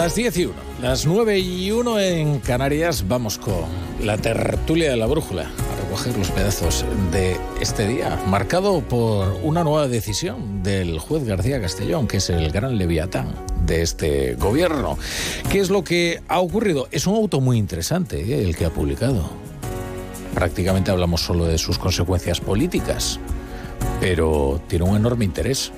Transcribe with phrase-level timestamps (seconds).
[0.00, 3.66] Las 10 y 1, las 9 y 1 en Canarias, vamos con
[4.02, 9.62] la tertulia de la brújula a recoger los pedazos de este día, marcado por una
[9.62, 13.34] nueva decisión del juez García Castellón, que es el gran leviatán
[13.66, 14.96] de este gobierno.
[15.50, 16.88] ¿Qué es lo que ha ocurrido?
[16.92, 18.42] Es un auto muy interesante ¿eh?
[18.42, 19.28] el que ha publicado.
[20.32, 23.20] Prácticamente hablamos solo de sus consecuencias políticas,
[24.00, 25.72] pero tiene un enorme interés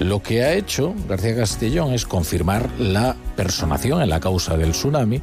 [0.00, 5.20] lo que ha hecho García Castellón es confirmar la personación en la causa del tsunami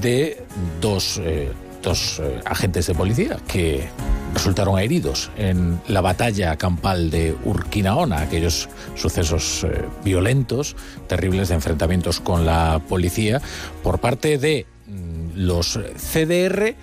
[0.00, 0.44] de
[0.80, 1.50] dos, eh,
[1.84, 3.88] eh, agentes de policía que
[4.34, 10.76] resultaron heridos en la batalla campal de Urquinaona, aquellos sucesos eh, violentos,
[11.08, 13.40] terribles de enfrentamientos con la policía
[13.82, 16.76] por parte de mm, los CDR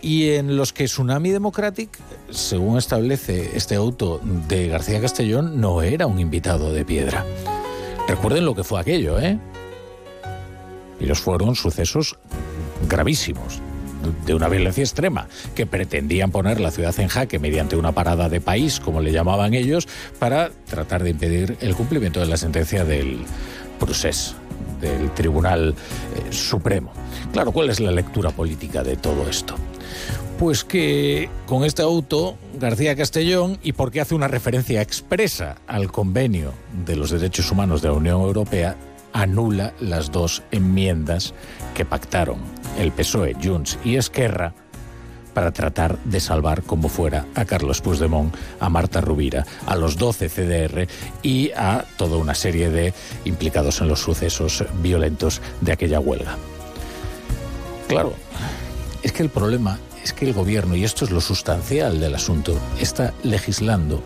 [0.00, 1.98] y en los que Tsunami Democratic,
[2.30, 7.24] según establece este auto de García Castellón, no era un invitado de piedra.
[8.06, 9.38] Recuerden lo que fue aquello, ¿eh?
[11.00, 12.16] Y los fueron sucesos
[12.88, 13.60] gravísimos,
[14.24, 18.40] de una violencia extrema, que pretendían poner la ciudad en jaque mediante una parada de
[18.40, 19.88] país, como le llamaban ellos,
[20.18, 23.18] para tratar de impedir el cumplimiento de la sentencia del
[23.78, 24.34] procés,
[24.80, 25.74] del Tribunal
[26.16, 26.92] eh, Supremo.
[27.32, 29.56] Claro, ¿cuál es la lectura política de todo esto?
[30.38, 36.52] Pues que con este auto, García Castellón, y porque hace una referencia expresa al convenio
[36.86, 38.76] de los derechos humanos de la Unión Europea,
[39.12, 41.34] anula las dos enmiendas
[41.74, 42.38] que pactaron
[42.78, 44.54] el PSOE, Junts y Esquerra
[45.34, 50.28] para tratar de salvar como fuera a Carlos Puigdemont, a Marta Rubira, a los 12
[50.28, 50.86] CDR
[51.20, 52.94] y a toda una serie de
[53.24, 56.36] implicados en los sucesos violentos de aquella huelga.
[57.88, 58.14] Claro,
[59.02, 62.58] es que el problema es que el gobierno, y esto es lo sustancial del asunto,
[62.80, 64.02] está legislando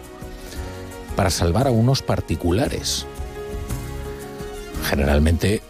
[1.15, 3.06] para salvar a unos particulares.
[4.82, 5.62] Generalmente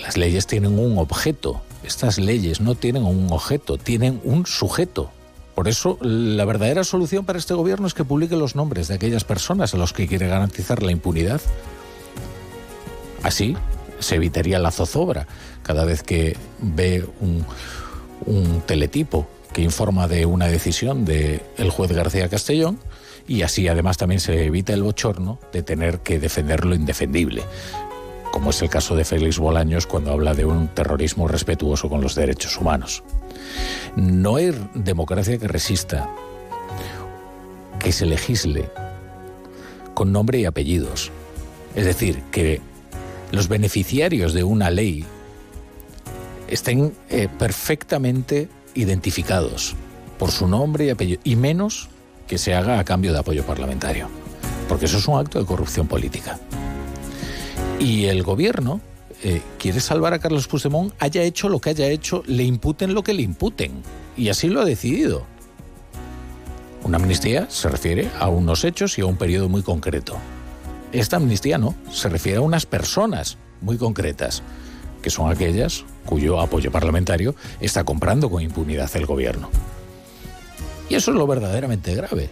[0.00, 1.60] las leyes tienen un objeto.
[1.82, 5.10] Estas leyes no tienen un objeto, tienen un sujeto.
[5.54, 9.24] Por eso, la verdadera solución para este gobierno es que publique los nombres de aquellas
[9.24, 11.42] personas a los que quiere garantizar la impunidad.
[13.22, 13.54] Así
[13.98, 15.26] se evitaría la zozobra
[15.62, 17.44] cada vez que ve un,
[18.24, 22.78] un teletipo que informa de una decisión del el juez García Castellón
[23.26, 27.42] y así además también se evita el bochorno de tener que defender lo indefendible,
[28.32, 32.16] como es el caso de Félix Bolaños cuando habla de un terrorismo respetuoso con los
[32.16, 33.04] derechos humanos.
[33.96, 36.10] No hay democracia que resista
[37.78, 38.68] que se legisle
[39.94, 41.12] con nombre y apellidos.
[41.76, 42.60] Es decir, que
[43.30, 45.04] los beneficiarios de una ley
[46.48, 49.74] estén eh, perfectamente identificados
[50.18, 51.88] por su nombre y apellido, y menos
[52.26, 54.08] que se haga a cambio de apoyo parlamentario,
[54.68, 56.38] porque eso es un acto de corrupción política.
[57.78, 58.80] Y el gobierno
[59.22, 63.02] eh, quiere salvar a Carlos Puigdemont, haya hecho lo que haya hecho, le imputen lo
[63.02, 63.82] que le imputen,
[64.16, 65.26] y así lo ha decidido.
[66.84, 70.16] Una amnistía se refiere a unos hechos y a un periodo muy concreto.
[70.92, 74.42] Esta amnistía no, se refiere a unas personas muy concretas
[75.04, 79.50] que son aquellas cuyo apoyo parlamentario está comprando con impunidad el gobierno.
[80.88, 82.30] Y eso es lo verdaderamente grave.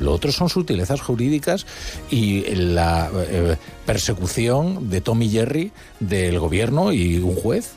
[0.00, 1.64] Lo otro son sutilezas jurídicas
[2.10, 7.70] y la eh, persecución de Tommy Jerry del gobierno y un juez.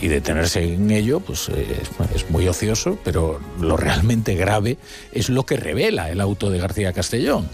[0.00, 4.78] Y detenerse en ello, pues es muy ocioso, pero lo realmente grave
[5.12, 7.48] es lo que revela el auto de García Castellón.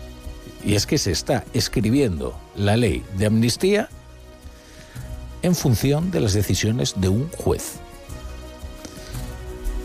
[0.65, 3.89] Y es que se está escribiendo la ley de amnistía
[5.45, 7.75] en función de las decisiones de un juez.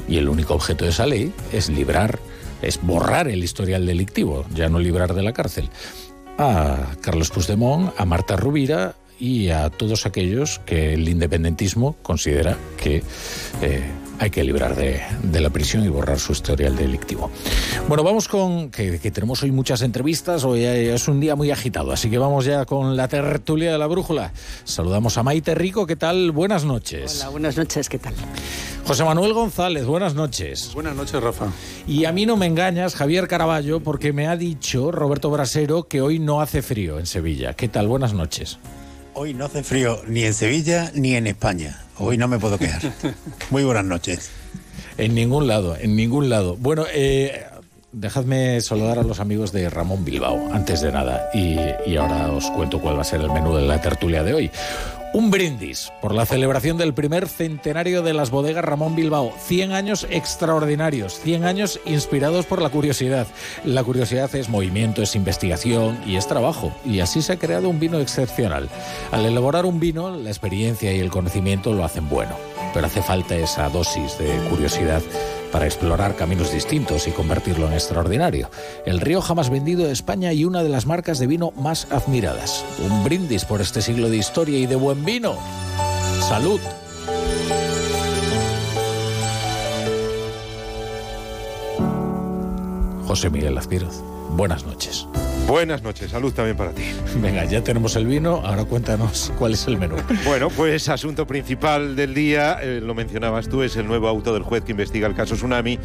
[0.07, 2.17] Y el único objeto de esa ley es librar,
[2.61, 5.69] es borrar el historial delictivo, ya no librar de la cárcel,
[6.37, 13.03] a Carlos Puigdemont, a Marta Rubira y a todos aquellos que el independentismo considera que
[13.61, 13.83] eh,
[14.19, 15.01] hay que librar de,
[15.39, 17.31] la prisión y borrar su historial delictivo.
[17.87, 22.09] Bueno, vamos con que, tenemos hoy muchas entrevistas, hoy es un día muy agitado, así
[22.09, 24.33] que vamos ya con la tertulia de la brújula.
[24.65, 26.31] Saludamos a Maite Rico, ¿qué tal?
[26.31, 27.21] Buenas noches.
[27.21, 28.13] Hola, buenas noches, ¿qué tal?
[28.85, 30.71] José Manuel González, buenas noches.
[30.73, 31.47] Buenas noches, Rafa.
[31.87, 36.01] Y a mí no me engañas, Javier Caraballo, porque me ha dicho Roberto Brasero que
[36.01, 37.53] hoy no hace frío en Sevilla.
[37.53, 37.87] ¿Qué tal?
[37.87, 38.59] Buenas noches.
[39.13, 41.81] Hoy no hace frío ni en Sevilla ni en España.
[41.97, 42.81] Hoy no me puedo quejar.
[43.49, 44.31] Muy buenas noches.
[44.97, 46.55] En ningún lado, en ningún lado.
[46.57, 47.45] Bueno, eh,
[47.91, 52.79] dejadme saludar a los amigos de Ramón Bilbao, antes de nada, y, ahora os cuento
[52.79, 54.51] cuál va a ser el menú de la tertulia de hoy.
[55.11, 59.33] Un brindis por la celebración del primer centenario de las bodegas Ramón Bilbao.
[59.39, 63.25] 100 años extraordinarios, 100 años inspirados por la curiosidad.
[63.65, 66.71] La curiosidad es movimiento, es investigación y es trabajo.
[66.85, 68.69] Y así se ha creado un vino excepcional.
[69.11, 72.35] Al elaborar un vino, la experiencia y el conocimiento lo hacen bueno.
[72.75, 75.01] Pero hace falta esa dosis de curiosidad
[75.51, 78.49] para explorar caminos distintos y convertirlo en extraordinario.
[78.85, 82.63] El río jamás vendido de España y una de las marcas de vino más admiradas.
[82.79, 85.35] Un brindis por este siglo de historia y de buen vino.
[86.27, 86.59] Salud.
[93.07, 94.03] José Miguel Azpiroz,
[94.35, 95.07] buenas noches.
[95.49, 96.83] Buenas noches, salud también para ti.
[97.15, 99.95] Venga, ya tenemos el vino, ahora cuéntanos cuál es el menú.
[100.23, 104.43] Bueno, pues asunto principal del día, eh, lo mencionabas tú, es el nuevo auto del
[104.43, 105.79] juez que investiga el caso Tsunami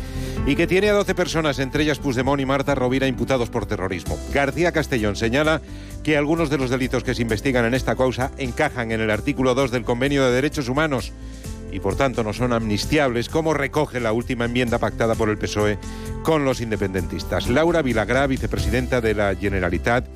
[0.46, 4.18] y que tiene a 12 personas, entre ellas Puigdemont y Marta Rovira, imputados por terrorismo.
[4.34, 5.62] García Castellón señala
[6.02, 9.54] que algunos de los delitos que se investigan en esta causa encajan en el artículo
[9.54, 11.14] 2 del Convenio de Derechos Humanos
[11.74, 15.78] y por tanto no son amnistiables, como recoge la última enmienda pactada por el PSOE
[16.22, 17.48] con los independentistas.
[17.48, 20.06] Laura Vilagrá, vicepresidenta de la Generalitat,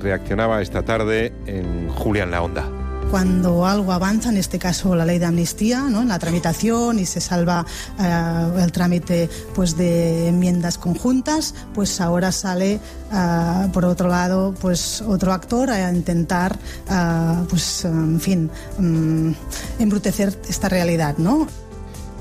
[0.00, 2.81] reaccionaba esta tarde en Julián La Onda
[3.12, 6.00] cuando algo avanza, en este caso la ley de amnistía, ¿no?
[6.00, 7.66] en la tramitación y se salva
[8.00, 12.80] eh, el trámite pues, de enmiendas conjuntas, pues ahora sale,
[13.12, 16.58] eh, por otro lado, pues otro actor a intentar,
[16.90, 19.32] eh, pues, en fin, mm,
[19.78, 21.18] embrutecer esta realidad.
[21.18, 21.46] ¿no?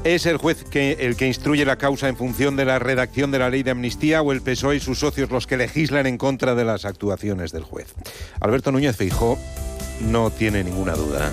[0.03, 3.39] ¿Es el juez que, el que instruye la causa en función de la redacción de
[3.39, 6.53] la ley de amnistía o el PSOE y sus socios los que legislan en contra
[6.53, 7.93] de las actuaciones del juez?
[8.41, 9.37] Alberto Núñez Feijó
[10.01, 11.31] no tiene ninguna duda.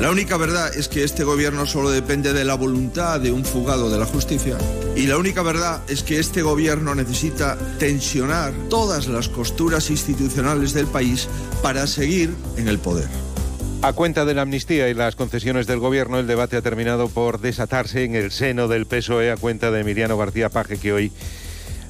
[0.00, 3.90] La única verdad es que este gobierno solo depende de la voluntad de un fugado
[3.90, 4.56] de la justicia.
[4.96, 10.86] Y la única verdad es que este gobierno necesita tensionar todas las costuras institucionales del
[10.86, 11.28] país
[11.62, 13.08] para seguir en el poder.
[13.82, 17.40] A cuenta de la amnistía y las concesiones del gobierno, el debate ha terminado por
[17.40, 21.12] desatarse en el seno del PSOE a cuenta de Emiliano García Paje, que hoy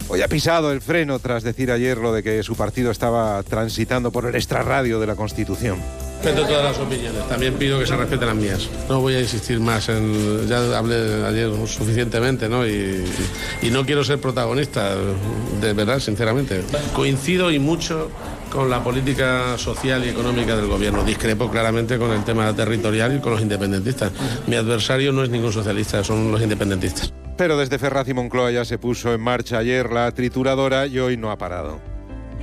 [0.08, 4.10] Hoy ha pisado el freno tras decir ayer lo de que su partido estaba transitando
[4.10, 5.78] por el extrarradio de la Constitución.
[6.22, 8.68] Respeto todas las opiniones, también pido que se respeten las mías.
[8.88, 10.46] No voy a insistir más en.
[10.46, 12.64] Ya hablé ayer suficientemente, ¿no?
[12.64, 13.04] Y,
[13.60, 14.94] y no quiero ser protagonista,
[15.60, 16.62] de verdad, sinceramente.
[16.94, 18.08] Coincido y mucho
[18.52, 21.02] con la política social y económica del gobierno.
[21.02, 24.12] Discrepo claramente con el tema territorial y con los independentistas.
[24.46, 27.12] Mi adversario no es ningún socialista, son los independentistas.
[27.42, 31.16] Pero desde Ferraz y Moncloa ya se puso en marcha ayer la trituradora y hoy
[31.16, 31.80] no ha parado.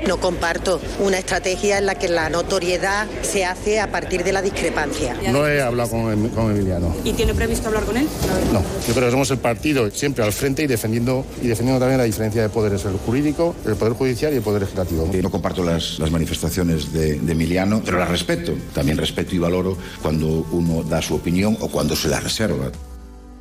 [0.06, 4.42] No comparto una estrategia en la que la notoriedad se hace a partir de la
[4.42, 5.16] discrepancia.
[5.32, 6.94] No he hablado con, Emiliano.
[7.06, 8.10] ¿Y tiene previsto hablar con él?
[8.52, 12.00] No, yo creo que somos el partido siempre al frente y defendiendo, y defendiendo también
[12.00, 15.10] la diferencia de poderes, el jurídico, el poder judicial y el poder legislativo.
[15.24, 18.54] No comparto las, manifestaciones de, de Emiliano, pero las respeto.
[18.74, 22.70] También respeto y valoro cuando uno da su opinión o cuando se la reserva.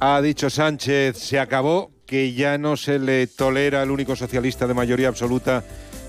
[0.00, 4.74] Ha dicho Sánchez, se acabó, que ya no se le tolera al único socialista de
[4.74, 5.64] mayoría absoluta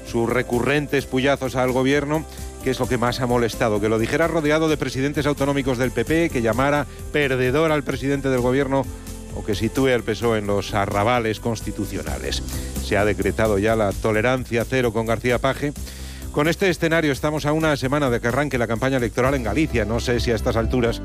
[0.06, 2.24] sus recurrentes puyazos al gobierno,
[2.64, 3.82] que es lo que más ha molestado.
[3.82, 8.42] Que lo dijera rodeado de presidentes autonómicos del PP, que llamara perdedor al presidente del
[8.42, 8.86] gobierno
[9.36, 12.44] o que sitúe al PSOE en los arrabales constitucionales.
[12.84, 15.74] Se ha decretado ya la tolerancia cero con García Paje.
[16.32, 19.84] Con este escenario estamos a una semana de que arranque la campaña electoral en Galicia.
[19.84, 21.02] No sé si a estas alturas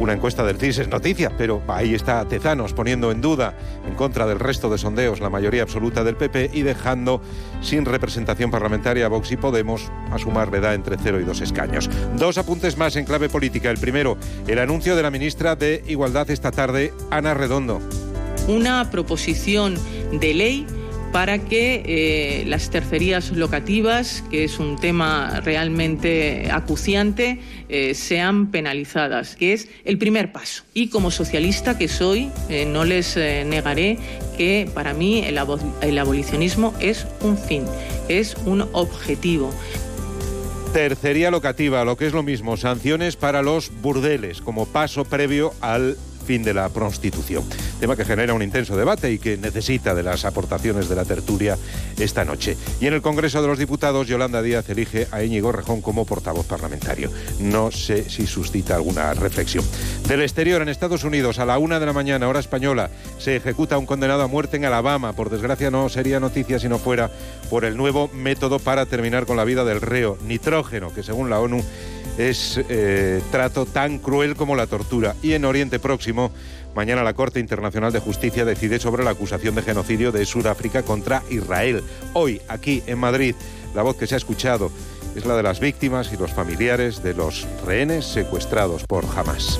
[0.00, 3.56] una encuesta del CIS es noticia, pero ahí está Tezanos poniendo en duda,
[3.86, 7.22] en contra del resto de sondeos, la mayoría absoluta del PP y dejando
[7.62, 11.88] sin representación parlamentaria a Vox y Podemos a sumar da entre 0 y 2 escaños.
[12.16, 13.70] Dos apuntes más en clave política.
[13.70, 14.18] El primero,
[14.48, 17.80] el anuncio de la ministra de Igualdad esta tarde, Ana Redondo.
[18.48, 19.76] Una proposición
[20.12, 20.66] de ley
[21.12, 29.36] para que eh, las tercerías locativas, que es un tema realmente acuciante, eh, sean penalizadas,
[29.36, 30.64] que es el primer paso.
[30.74, 33.98] Y como socialista que soy, eh, no les negaré
[34.36, 35.38] que para mí el,
[35.80, 37.64] el abolicionismo es un fin,
[38.08, 39.52] es un objetivo.
[40.72, 45.96] Tercería locativa, lo que es lo mismo, sanciones para los burdeles como paso previo al
[46.26, 47.44] fin de la prostitución.
[47.80, 51.56] Tema que genera un intenso debate y que necesita de las aportaciones de la tertulia
[51.98, 52.56] esta noche.
[52.80, 56.46] Y en el Congreso de los Diputados, Yolanda Díaz elige a Íñigo Rejón como portavoz
[56.46, 57.10] parlamentario.
[57.38, 59.64] No sé si suscita alguna reflexión.
[60.08, 63.78] Del exterior, en Estados Unidos, a la una de la mañana, hora española, se ejecuta
[63.78, 65.12] un condenado a muerte en Alabama.
[65.12, 67.10] Por desgracia, no sería noticia si no fuera
[67.48, 71.40] por el nuevo método para terminar con la vida del reo, nitrógeno, que según la
[71.40, 71.62] ONU
[72.18, 75.14] es eh, trato tan cruel como la tortura.
[75.22, 76.30] Y en Oriente Próximo,
[76.74, 81.22] mañana la Corte Internacional de Justicia decide sobre la acusación de genocidio de Sudáfrica contra
[81.30, 81.82] Israel.
[82.12, 83.34] Hoy, aquí en Madrid,
[83.74, 84.70] la voz que se ha escuchado
[85.14, 89.58] es la de las víctimas y los familiares de los rehenes secuestrados por Hamas.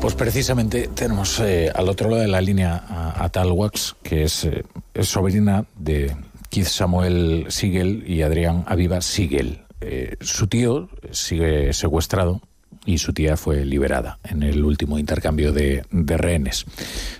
[0.00, 4.64] Pues precisamente tenemos eh, al otro lado de la línea a, Wax, que es, eh,
[4.94, 6.16] es, sobrina de
[6.52, 9.64] Keith Samuel Siegel y Adrián Aviva Siegel.
[9.80, 12.42] Eh, su tío sigue secuestrado
[12.84, 16.64] y su tía fue liberada en el último intercambio de, rehenes.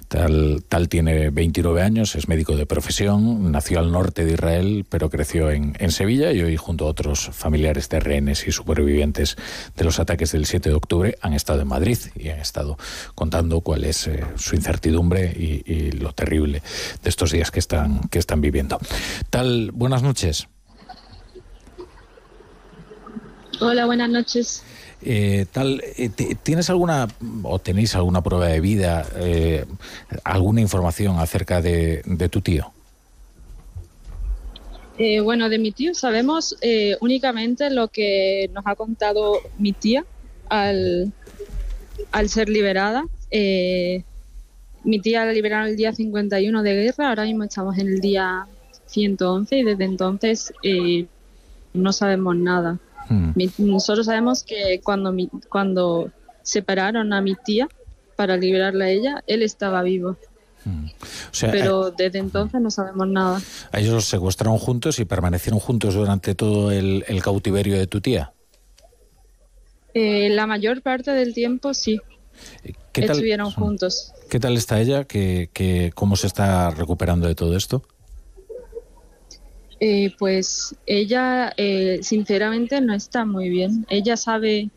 [0.08, 5.08] Tal, tal, tiene 29 años, es médico de profesión, nació al norte de Israel, pero
[5.08, 9.36] creció en, Sevilla y hoy junto a otros familiares de rehenes y supervivientes
[9.76, 12.78] de los ataques del 7 de octubre han estado en Madrid y han estado
[13.14, 16.62] contando cuál es eh, su incertidumbre y, y, lo terrible
[17.02, 18.78] de estos días que están, que están viviendo.
[19.28, 20.48] Tal, buenas noches.
[23.60, 24.64] Hola, buenas noches.
[25.04, 26.10] Eh, tal, eh,
[26.42, 27.08] ¿Tienes alguna
[27.42, 29.64] o tenéis alguna prueba de vida, eh,
[30.22, 32.72] alguna información acerca de, tu tío?
[35.24, 36.56] bueno, de mi tío sabemos
[37.00, 40.04] únicamente lo que nos ha contado mi tía
[40.48, 41.12] al,
[42.12, 43.04] al ser liberada.
[43.32, 48.46] mi tía la liberaron el día 51 de guerra, ahora mismo estamos en el día
[48.86, 50.52] 111 y desde entonces
[51.74, 52.78] no sabemos nada.
[53.12, 53.32] Hmm.
[53.58, 55.14] nosotros sabemos que cuando,
[55.50, 56.10] cuando
[56.42, 57.68] separaron a mi tía
[58.16, 60.16] para liberarla a ella, él estaba vivo.
[60.64, 60.86] Hmm.
[61.40, 63.42] Pero eh, desde entonces no sabemos nada.
[63.70, 68.32] ¿A ellos los secuestraron juntos y permanecieron juntos durante todo el, cautiverio de tu tía?
[69.92, 72.00] Eh, la mayor parte del tiempo sí.
[72.94, 73.54] Estuvieron hmm.
[73.54, 74.12] juntos.
[74.30, 75.04] ¿Qué tal está ella?
[75.04, 77.82] ¿Qué, cómo se está recuperando de todo esto?
[79.84, 83.84] Eh, pues ella eh, sinceramente no está muy bien.
[83.90, 84.70] Ella sabe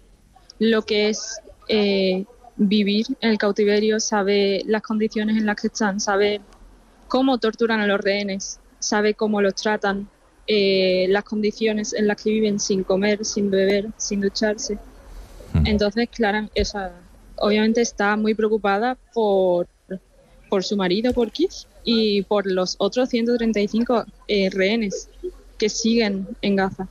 [0.57, 5.99] lo que es eh, vivir en el cautiverio, sabe las condiciones en las que están,
[5.99, 6.41] sabe
[7.07, 10.09] cómo torturan a los rehenes, sabe cómo los tratan,
[10.47, 14.79] las condiciones en las que viven sin comer, sin beber, sin ducharse.
[15.65, 16.93] Entonces, Clara, esa,
[17.35, 19.67] obviamente está muy preocupada por,
[20.49, 25.07] por su marido, por Keith, y por los otros 135 eh, rehenes
[25.57, 26.87] que siguen en Gaza.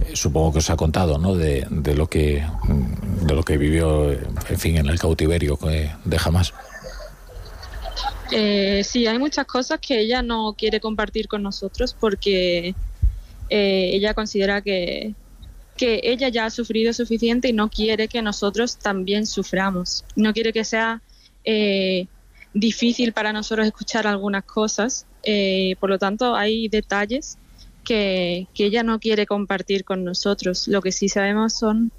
[0.00, 1.34] Eh, supongo que os ha contado, ¿no?
[1.34, 5.58] De, lo que mm, de lo que vivió, en fin, en el cautiverio
[6.04, 6.54] de Hamas.
[8.32, 12.74] Eh, sí, hay muchas cosas que ella no quiere compartir con nosotros porque
[13.48, 15.14] eh, ella considera que,
[15.76, 20.04] que ella ya ha sufrido suficiente y no quiere que nosotros también suframos.
[20.14, 21.02] No quiere que sea
[22.54, 25.06] difícil para nosotros escuchar algunas cosas.
[25.22, 27.38] Eh, por lo tanto, hay detalles
[27.84, 30.68] que, ella no quiere compartir con nosotros.
[30.68, 31.92] Lo que sí sabemos son,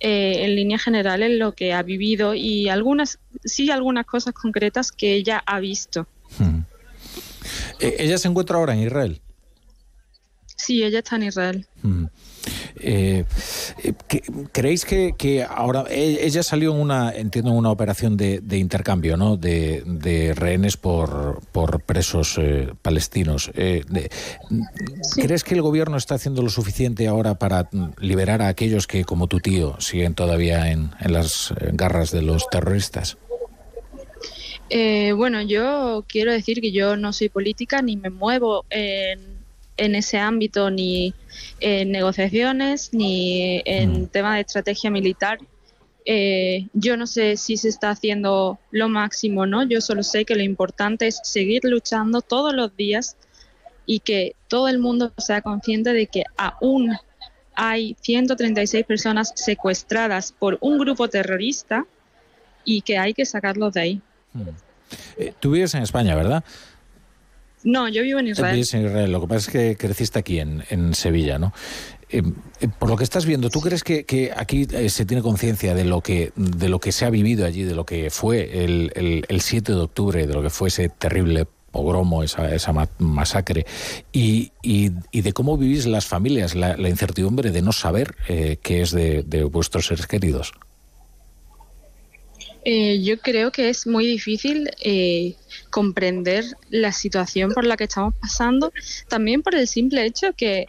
[0.00, 5.14] eh, en líneas generales, lo que ha vivido y algunas, sí, algunas cosas concretas que
[5.14, 6.06] ella ha visto.
[6.38, 6.60] Hmm.
[7.80, 9.20] Eh, ¿Ella se encuentra ahora en Israel?
[10.56, 11.66] Sí, ella está en Israel.
[11.82, 12.06] Hmm.
[12.80, 13.24] Eh,
[14.52, 19.36] ¿Creéis que, ahora e, ella salió en una, entiendo, en una operación de, intercambio, ¿no?
[19.36, 23.50] De, rehenes por, por presos eh, palestinos.
[23.54, 23.84] Eh,
[25.14, 29.26] ¿Crees que el gobierno está haciendo lo suficiente ahora para liberar a aquellos que, como
[29.26, 33.16] tu tío, siguen todavía en, en las garras de los terroristas?
[35.16, 39.33] bueno, yo quiero decir que yo no soy política ni me muevo en,
[39.76, 41.14] en ese ámbito ni
[41.60, 44.06] en negociaciones ni en mm.
[44.08, 45.38] tema de estrategia militar.
[46.06, 49.62] Eh, yo no sé si se está haciendo lo máximo, ¿no?
[49.62, 53.16] Yo solo sé que lo importante es seguir luchando todos los días
[53.86, 56.96] y que todo el mundo sea consciente de que aún
[57.54, 61.86] hay 136 personas secuestradas por un grupo terrorista
[62.64, 64.02] y que hay que sacarlos de ahí.
[64.32, 64.48] Mm.
[65.16, 66.44] Eh, tú vives en España, ¿verdad?
[67.64, 68.54] No, yo vivo en Israel.
[68.54, 69.10] en Israel.
[69.10, 71.52] Lo que pasa es que creciste aquí en, Sevilla, ¿no?
[72.10, 72.22] Eh,
[72.60, 75.84] eh, por lo que estás viendo, ¿tú crees que, aquí eh, se tiene conciencia de
[75.84, 79.40] lo que de lo que se ha vivido allí, de lo que fue el, el,
[79.40, 83.66] 7 de octubre, de lo que fue ese terrible pogromo, esa, esa masacre,
[84.12, 84.90] y, y,
[85.22, 89.86] de cómo vivís las familias, la, incertidumbre de no saber qué es de, de vuestros
[89.86, 90.52] seres queridos?
[92.66, 95.34] Eh, yo creo que es muy difícil eh,
[95.68, 98.72] comprender la situación por la que estamos pasando,
[99.06, 100.66] también por el simple hecho que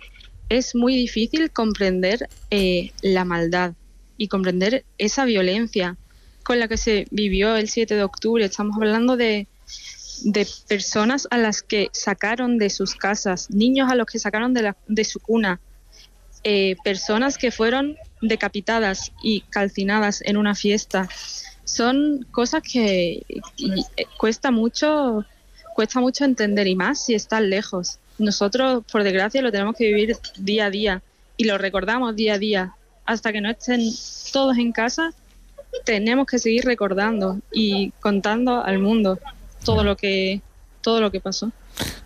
[0.50, 3.76] es muy difícil comprender eh, la maldad
[4.18, 5.96] y comprender esa violencia
[6.44, 8.44] con la que se vivió el 7 de octubre.
[8.44, 9.48] Estamos hablando de,
[10.24, 14.64] de personas a las que sacaron de sus casas, niños a los que sacaron de,
[14.64, 15.62] la, de su cuna,
[16.84, 21.10] personas que fueron decapitadas y calcinadas en una fiesta
[21.66, 23.26] son cosas que,
[24.18, 25.26] cuesta mucho
[25.76, 28.00] cuesta mucho entender y más si están lejos.
[28.18, 31.02] nosotros, por desgracia, lo tenemos que vivir día a día
[31.36, 32.76] y lo recordamos día a día.
[33.06, 33.82] Hasta que no estén
[34.32, 35.14] todos en casa,
[35.84, 39.20] tenemos que seguir recordando y contando al mundo
[39.66, 40.42] todo lo que
[40.82, 41.52] todo lo que pasó.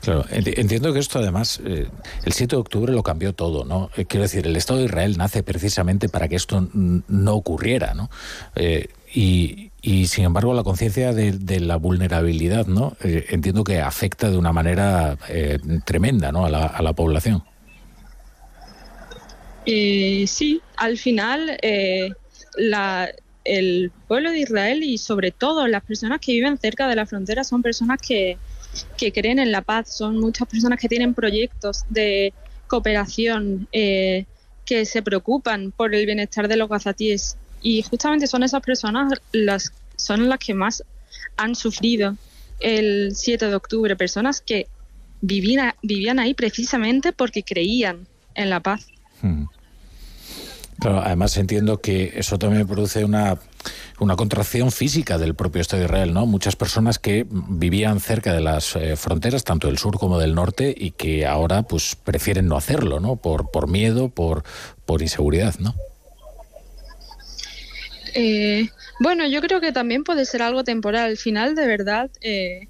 [0.02, 1.88] Claro, entiendo que esto además, eh,
[2.24, 3.92] el 7 de octubre lo cambió todo, ¿no?
[3.96, 8.10] Eh, quiero decir, el Estado de Israel nace precisamente para que esto no ocurriera, ¿no?
[8.56, 12.96] Eh, y, y, sin embargo, la conciencia de, la vulnerabilidad, ¿no?
[13.02, 15.18] entiendo que afecta de una manera
[15.86, 16.46] tremenda, ¿no?
[16.46, 17.44] A la, población.
[19.66, 21.58] sí, al final,
[23.46, 27.44] el pueblo de Israel y sobre todo las personas que viven cerca de la frontera
[27.44, 28.38] son personas que
[28.98, 32.34] que creen en la paz, son muchas personas que tienen proyectos de
[32.68, 34.26] cooperación, eh,
[34.66, 37.38] que se preocupan por el bienestar de los gazatíes.
[37.62, 40.84] Y justamente son esas personas las, son las que más
[41.38, 42.16] han sufrido
[42.60, 44.68] el 7 de octubre, personas que
[45.22, 48.88] vivían, vivían ahí precisamente porque creían en la paz.
[50.82, 51.00] Hmm.
[51.04, 53.40] además entiendo que eso también produce una
[54.00, 56.26] una contracción física del propio Estado de Israel, ¿no?
[56.26, 60.74] Muchas personas que vivían cerca de las eh, fronteras, tanto del sur como del norte,
[60.76, 63.18] y que ahora pues prefieren no hacerlo, ¿no?
[63.18, 64.44] Por, por miedo, por,
[64.86, 65.76] por inseguridad, ¿no?
[68.16, 68.70] Eh,
[69.00, 71.10] bueno, yo creo que también puede ser algo temporal.
[71.10, 72.68] Al final, de verdad, eh,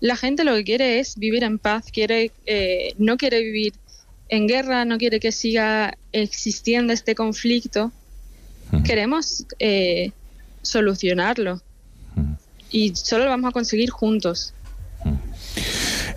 [0.00, 2.32] la gente lo que quiere es vivir en paz, quiere,
[2.98, 3.74] no quiere vivir
[4.34, 7.92] en guerra, no quiere que siga existiendo este conflicto.
[8.84, 9.46] Queremos
[10.62, 11.60] solucionarlo.
[12.70, 14.52] Y solo lo vamos a conseguir juntos.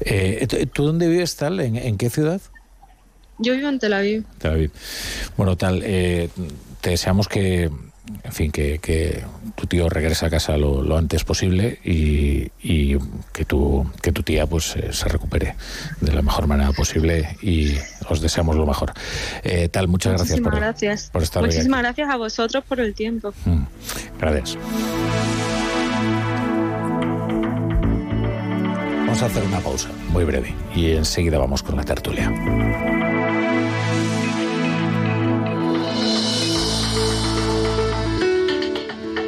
[0.01, 1.59] Eh, ¿Tú dónde vives, Tal?
[1.59, 2.41] ¿En, qué ciudad?
[3.39, 4.23] Yo vivo en Tel Aviv.
[4.39, 4.71] Tel Aviv.
[5.35, 6.29] Bueno, Tal, eh,
[6.81, 7.69] te deseamos que,
[8.23, 9.23] en fin, que,
[9.55, 12.49] tu tío regrese a casa lo, antes posible y,
[13.33, 15.55] que, tu, que tu tía pues eh, se recupere
[16.01, 17.75] de la mejor manera posible y
[18.09, 18.93] os deseamos lo mejor.
[19.43, 23.33] Eh, tal, muchas gracias por, gracias por estar Muchísimas gracias a vosotros por el tiempo.
[23.45, 23.63] Mm,
[24.19, 24.57] gracias.
[29.05, 32.31] Vamos a hacer una pausa muy breve y enseguida vamos con la tertulia.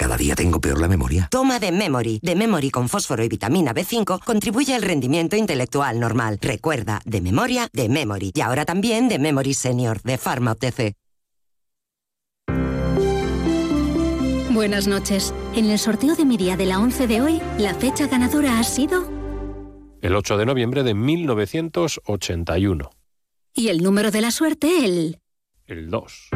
[0.00, 1.28] Cada día tengo peor la memoria.
[1.30, 2.20] Toma de Memory.
[2.22, 6.38] De Memory con fósforo y vitamina B5 contribuye al rendimiento intelectual normal.
[6.40, 8.32] Recuerda, de memoria, de Memory.
[8.34, 10.94] Y ahora también de Memory Senior, de Pharma OTC.
[14.52, 15.34] Buenas noches.
[15.54, 18.64] En el sorteo de mi día de la 11 de hoy, la fecha ganadora ha
[18.64, 19.06] sido...
[20.00, 22.90] El 8 de noviembre de 1981.
[23.52, 25.18] Y el número de la suerte, el...
[25.66, 26.30] El 2.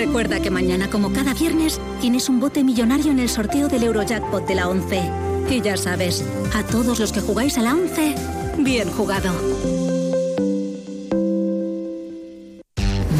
[0.00, 4.46] Recuerda que mañana, como cada viernes, tienes un bote millonario en el sorteo del Eurojackpot
[4.46, 5.02] de la 11.
[5.50, 8.14] Y ya sabes, a todos los que jugáis a la 11,
[8.60, 9.30] bien jugado.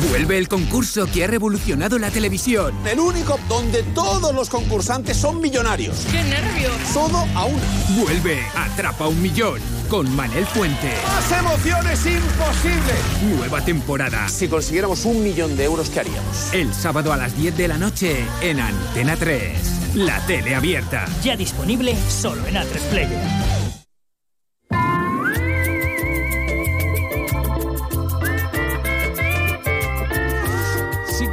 [0.08, 2.72] Vuelve el concurso que ha revolucionado la televisión.
[2.90, 6.06] El único donde todos los concursantes son millonarios.
[6.10, 6.72] ¡Qué nervios!
[6.94, 7.62] Todo a una.
[8.02, 10.94] Vuelve Atrapa un Millón con Manel Fuente.
[11.04, 13.36] ¡Más emociones imposible!
[13.36, 14.28] Nueva temporada.
[14.28, 16.54] Si consiguiéramos un millón de euros, ¿qué haríamos?
[16.54, 19.96] El sábado a las 10 de la noche en Antena 3.
[19.96, 21.06] La tele abierta.
[21.24, 23.49] Ya disponible solo en A3 Player.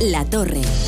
[0.00, 0.81] La torre.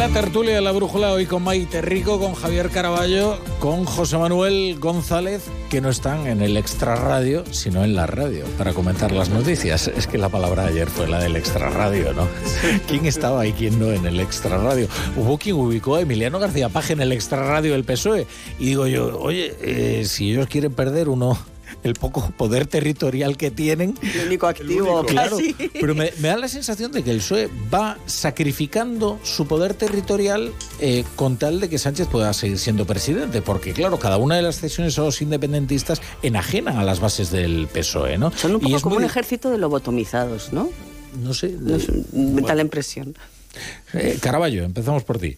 [0.00, 4.78] La tertulia de la brújula hoy con Maite Rico, con Javier Caraballo, con José Manuel
[4.80, 9.88] González, que no están en el extrarradio, sino en la radio, para comentar las noticias.
[9.88, 12.26] Es que la palabra ayer fue la del extrarradio, ¿no?
[12.88, 14.88] ¿Quién estaba y quién no en el extrarradio?
[15.18, 18.26] Hubo quien ubicó a Emiliano García Paje en el extrarradio del PSOE.
[18.58, 21.38] Y digo yo, oye, eh, si ellos quieren perder uno
[21.82, 23.94] el poco poder territorial que tienen.
[24.02, 25.54] El único activo, Claro, casi.
[25.80, 30.52] pero me, me da la sensación de que el PSOE va sacrificando su poder territorial
[30.80, 34.42] eh, con tal de que Sánchez pueda seguir siendo presidente, porque claro, cada una de
[34.42, 38.32] las cesiones a los independentistas enajenan a las bases del PSOE, ¿no?
[38.36, 40.70] Son un Y poco es como muy- un ejército de lobotomizados, ¿no?
[41.22, 41.48] No sé.
[41.60, 43.14] No sé, me da la impresión.
[43.94, 45.36] Eh, Caraballo, empezamos por ti.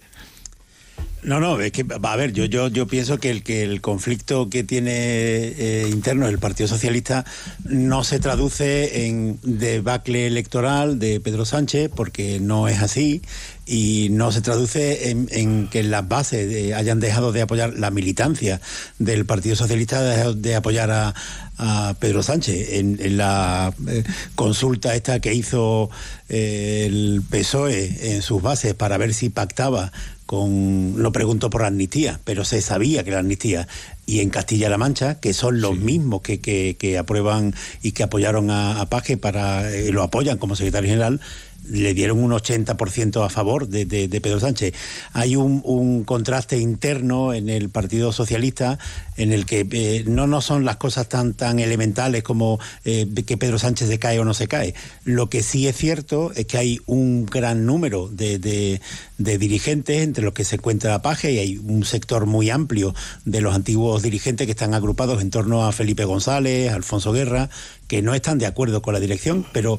[1.25, 4.51] No, no, es que, a ver, yo, yo, yo pienso que el, que el conflicto
[4.51, 7.25] que tiene eh, interno el Partido Socialista
[7.65, 13.23] no se traduce en debacle electoral de Pedro Sánchez, porque no es así,
[13.67, 18.61] y no se traduce en, que las bases de- hayan dejado de apoyar la militancia
[18.99, 21.15] del Partido Socialista, dejado de apoyar a,
[21.57, 22.71] a Pedro Sánchez.
[22.73, 24.03] En, la eh,
[24.35, 25.89] consulta esta que hizo
[26.29, 29.93] eh, el PSOE en sus bases para ver si pactaba
[30.33, 33.69] con, no pregunto por la amnistía, pero se sabía que la amnistía,
[34.07, 38.51] y en Castilla-La Mancha, que son los mismos que, que, que aprueban y que apoyaron
[38.51, 41.21] a, a Paje para, eh, lo apoyan como secretario general,
[41.69, 43.87] le dieron un 80% a favor de,
[44.21, 44.75] Pedro Sánchez.
[45.13, 48.79] Hay un, un contraste interno en el Partido Socialista
[49.17, 53.37] en el que eh, no, no son las cosas tan, tan elementales como eh, que
[53.37, 54.75] Pedro Sánchez se cae o no se cae.
[55.05, 58.81] Lo que sí es cierto es que hay un gran número de, de-
[59.19, 62.93] de dirigentes, entre los que se encuentra Paje, y hay un sector muy amplio
[63.25, 67.49] de los antiguos dirigentes que están agrupados en torno a Felipe González, Alfonso Guerra,
[67.87, 69.79] que no están de acuerdo con la dirección, pero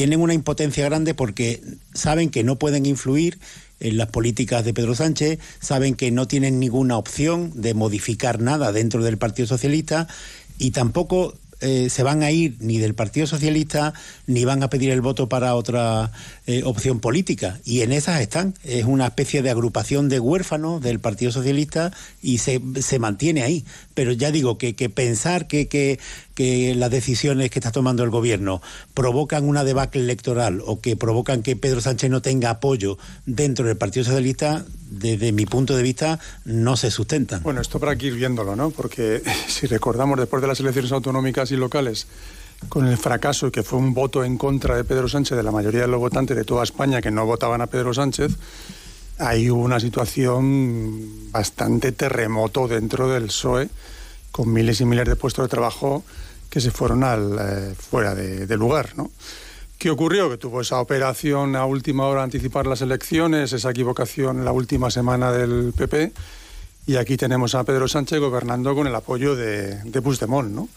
[0.00, 1.60] tienen una impotencia grande porque
[1.92, 3.38] saben que no pueden influir
[3.80, 8.72] en las políticas de Pedro Sánchez, saben que no tienen ninguna opción de modificar nada
[8.72, 10.08] dentro del Partido Socialista
[10.56, 13.92] y tampoco eh, se van a ir ni del Partido Socialista
[14.26, 16.10] ni van a pedir el voto para otra
[16.46, 17.58] eh, opción política.
[17.64, 18.54] Y en esas están.
[18.64, 21.92] Es una especie de agrupación de huérfanos del Partido Socialista
[22.22, 23.64] y se, se mantiene ahí.
[23.94, 25.98] Pero ya digo que, que pensar que, que,
[26.34, 28.62] que las decisiones que está tomando el gobierno
[28.94, 33.76] provocan una debacle electoral o que provocan que Pedro Sánchez no tenga apoyo dentro del
[33.76, 37.42] Partido Socialista, desde mi punto de vista, no se sustentan.
[37.42, 38.70] Bueno, esto para que ir viéndolo, ¿no?
[38.70, 42.06] Porque si recordamos después de las elecciones autonómicas y locales,
[42.68, 45.82] con el fracaso que fue un voto en contra de Pedro Sánchez de la mayoría
[45.82, 48.32] de los votantes de toda España que no votaban a Pedro Sánchez,
[49.18, 53.70] ahí hubo una situación bastante terremoto dentro del PSOE,
[54.30, 56.04] con miles y miles de puestos de trabajo
[56.50, 59.10] que se fueron al, eh, fuera de, de lugar, ¿no?
[59.80, 60.28] ¿Qué ocurrió?
[60.28, 65.32] Que tuvo esa operación a última hora anticipar las elecciones, esa equivocación la última semana
[65.32, 66.12] del PP,
[66.86, 70.68] y aquí tenemos a Pedro Sánchez gobernando con el apoyo de, de Puigdemont, ¿no?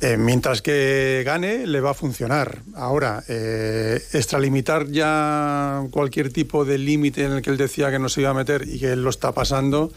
[0.00, 2.58] Eh, mientras que gane, le va a funcionar.
[2.74, 8.08] Ahora, eh, extralimitar ya cualquier tipo de límite en el que él decía que no
[8.08, 9.92] se iba a meter y que él lo está pasando,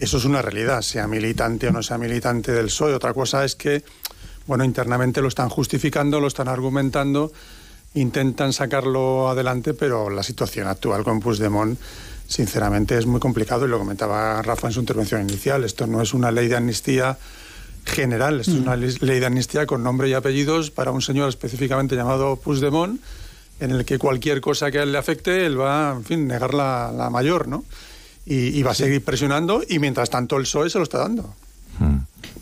[0.00, 2.94] eso es una realidad, sea militante o no sea militante del PSOE.
[2.94, 3.84] Otra cosa es que,
[4.46, 7.32] bueno, internamente lo están justificando, lo están argumentando,
[7.94, 11.78] intentan sacarlo adelante, pero la situación actual con Puigdemont
[12.26, 15.64] sinceramente es muy complicado y lo comentaba Rafa en su intervención inicial.
[15.64, 17.18] Esto no es una ley de amnistía
[17.84, 21.96] general, esto es una ley de amnistía con nombre y apellidos para un señor específicamente
[21.96, 23.00] llamado Puigdemont,
[23.60, 26.54] en el que cualquier cosa que a él le afecte, él va, en fin, negar
[26.54, 27.64] la, la mayor, ¿no?
[28.26, 31.34] Y, y va a seguir presionando y mientras tanto el PSOE se lo está dando.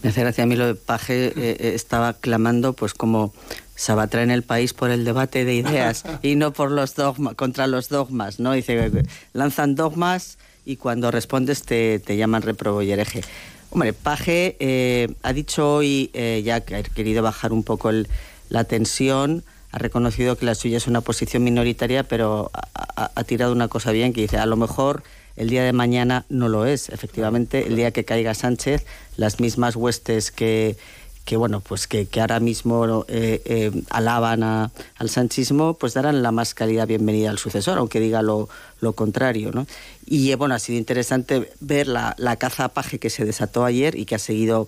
[0.02, 3.32] Me hace gracia a mí lo de Paje, eh, eh, estaba clamando pues como
[3.76, 7.66] Sabatra en el país por el debate de ideas y no por los dogmas, contra
[7.68, 8.52] los dogmas, ¿no?
[8.52, 8.90] Dice,
[9.32, 13.22] lanzan dogmas y cuando respondes te, te llaman reprobo y hereje.
[13.70, 18.08] Hombre, Paje eh, ha dicho hoy eh, ya que ha querido bajar un poco el-
[18.48, 22.66] la tensión, ha reconocido que la suya es una posición minoritaria, pero ha,
[23.04, 25.02] ha- ha tirado una cosa bien que dice, a lo mejor
[25.36, 26.88] el día de mañana no lo es.
[26.88, 28.84] Efectivamente, el día que caiga Sánchez,
[29.16, 30.76] las mismas huestes que,
[31.24, 36.22] que bueno, pues que, que ahora mismo eh, eh, alaban a- al sanchismo, pues darán
[36.22, 38.48] la más cálida bienvenida al sucesor, aunque diga lo,
[38.80, 39.66] lo contrario, ¿no?
[40.04, 43.96] Y eh, bueno, ha sido interesante ver la, la caza paje que se desató ayer
[43.96, 44.66] y que ha seguido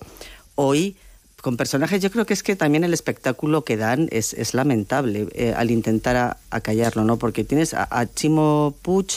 [0.54, 0.96] hoy
[1.42, 5.26] con personajes, yo creo que es que también el espectáculo que dan es, es lamentable
[5.34, 7.18] eh, al intentar acallarlo, ¿no?
[7.18, 9.08] Porque tienes a, a Chimo Puig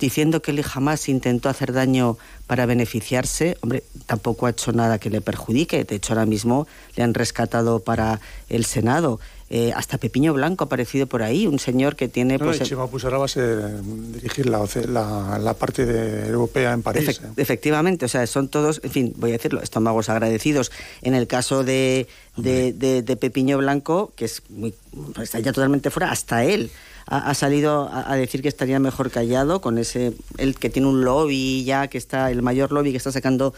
[0.00, 2.16] diciendo que él jamás intentó hacer daño
[2.48, 3.56] para beneficiarse.
[3.60, 5.84] Hombre, tampoco ha hecho nada que le perjudique.
[5.84, 9.20] De hecho, ahora mismo le han rescatado para el Senado.
[9.52, 12.38] Eh, hasta Pepiño Blanco ha aparecido por ahí, un señor que tiene...
[12.38, 16.82] No, pues, y ahora va a ser dirigir la, la, la parte de europea en
[16.82, 17.20] París.
[17.20, 17.26] ¿eh?
[17.36, 20.70] Efectivamente, o sea, son todos, en fin, voy a decirlo, estómagos agradecidos.
[21.02, 24.72] En el caso de, de, de- de Pepiño Blanco, que es muy,
[25.20, 26.70] está ya totalmente fuera, hasta él
[27.10, 31.64] ha, salido a, decir que estaría mejor callado con ese, él que tiene un lobby
[31.64, 33.52] ya, que está, el mayor lobby que está sacando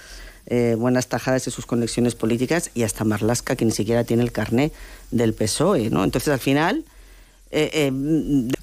[0.47, 4.33] eh, buenas tajadas de sus conexiones políticas, y hasta Marlasca, que ni siquiera tiene el
[4.33, 4.73] carné
[5.11, 6.03] del PSOE, ¿no?
[6.03, 6.85] Entonces, al final...
[7.51, 7.93] eh, eh,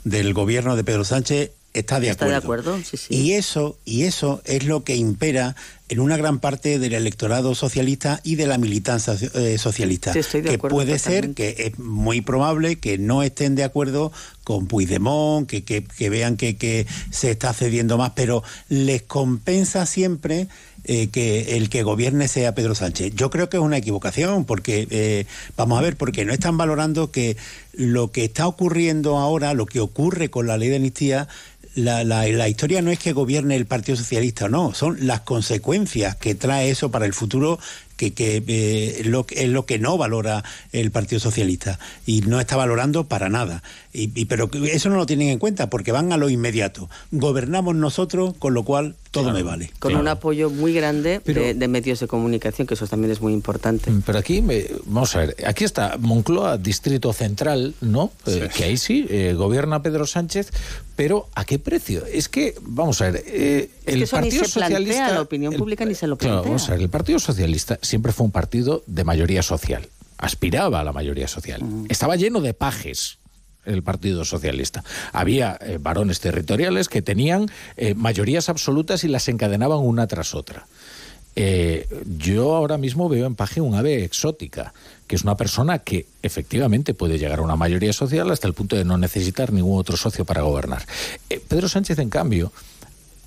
[0.03, 2.71] del gobierno de Pedro Sánchez está de Está acuerdo.
[2.71, 3.15] de acuerdo, sí, sí.
[3.15, 5.55] Y eso, y eso es lo que impera
[5.89, 10.13] en una gran parte del electorado socialista y de la militancia eh, socialista.
[10.13, 13.63] Sí, estoy de que acuerdo puede ser que es muy probable que no estén de
[13.63, 14.11] acuerdo
[14.43, 19.85] con Puigdemont, que, que, que vean que, que se está cediendo más, pero les compensa
[19.87, 20.47] siempre
[20.85, 23.13] eh, que el que gobierne sea Pedro Sánchez.
[23.15, 25.25] Yo creo que es una equivocación, porque, eh,
[25.57, 27.35] vamos a ver, porque no están valorando que
[27.73, 31.27] lo que está ocurriendo ahora, lo que ocurre con la ley de amnistía,
[31.75, 36.15] la, la- historia no es que gobierne el Partido Socialista o no, son las consecuencias
[36.15, 37.59] que trae eso para el futuro
[37.99, 42.55] que, que, eh, lo, es lo que no valora el Partido Socialista y no está
[42.55, 43.61] valorando para nada.
[43.91, 46.89] Y, y- pero eso no lo tienen en cuenta porque van a lo inmediato.
[47.11, 49.71] Gobernamos nosotros, con lo cual todo me vale.
[49.79, 53.33] con un apoyo muy grande de, de medios de comunicación, que eso también es muy
[53.33, 53.91] importante.
[54.05, 58.11] Pero aquí, me- vamos a ver, aquí está Moncloa, Distrito Central, ¿no?
[58.27, 60.51] Eh, que ahí sí, eh, gobierna Pedro Sánchez,
[60.95, 62.05] pero ¿a qué precio?
[62.05, 65.13] Es que, vamos a ver, eh, Es el que eso ni Partido se plantea, Socialista...
[65.13, 66.49] la opinión pública ni se lo Claro, plantea.
[66.51, 70.83] vamos a ver, el Partido Socialista siempre fue un partido de mayoría social, aspiraba a
[70.83, 73.17] la mayoría social, estaba lleno de pajes
[73.65, 74.83] el Partido Socialista.
[75.13, 80.65] Había eh, varones territoriales que tenían eh, mayorías absolutas y las encadenaban una tras otra.
[81.35, 84.73] Eh, yo ahora mismo veo en Paje un ave exótica,
[85.07, 88.75] que es una persona que efectivamente puede llegar a una mayoría social hasta el punto
[88.75, 90.85] de no necesitar ningún otro socio para gobernar.
[91.47, 92.51] Pedro Sánchez, en cambio,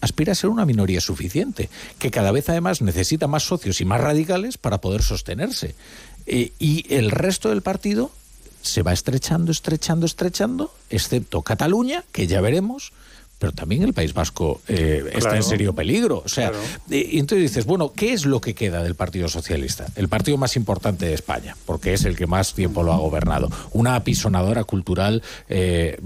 [0.02, 4.00] aspira a ser una minoría suficiente, que cada vez además necesita más socios y más
[4.00, 5.74] radicales para poder sostenerse.
[6.26, 8.10] Eh, y el resto del partido
[8.62, 12.92] se va estrechando, estrechando, estrechando, excepto Cataluña, que ya veremos,
[13.42, 16.22] pero también el País Vasco eh, está en serio peligro.
[16.24, 16.64] O sea, Claro.
[16.88, 19.84] y entonces dices, bueno, ¿qué es lo que queda del Partido Socialista?
[19.96, 23.50] El partido más importante de España, porque es el que más tiempo lo ha gobernado.
[23.72, 26.00] Una apisonadora cultural eh,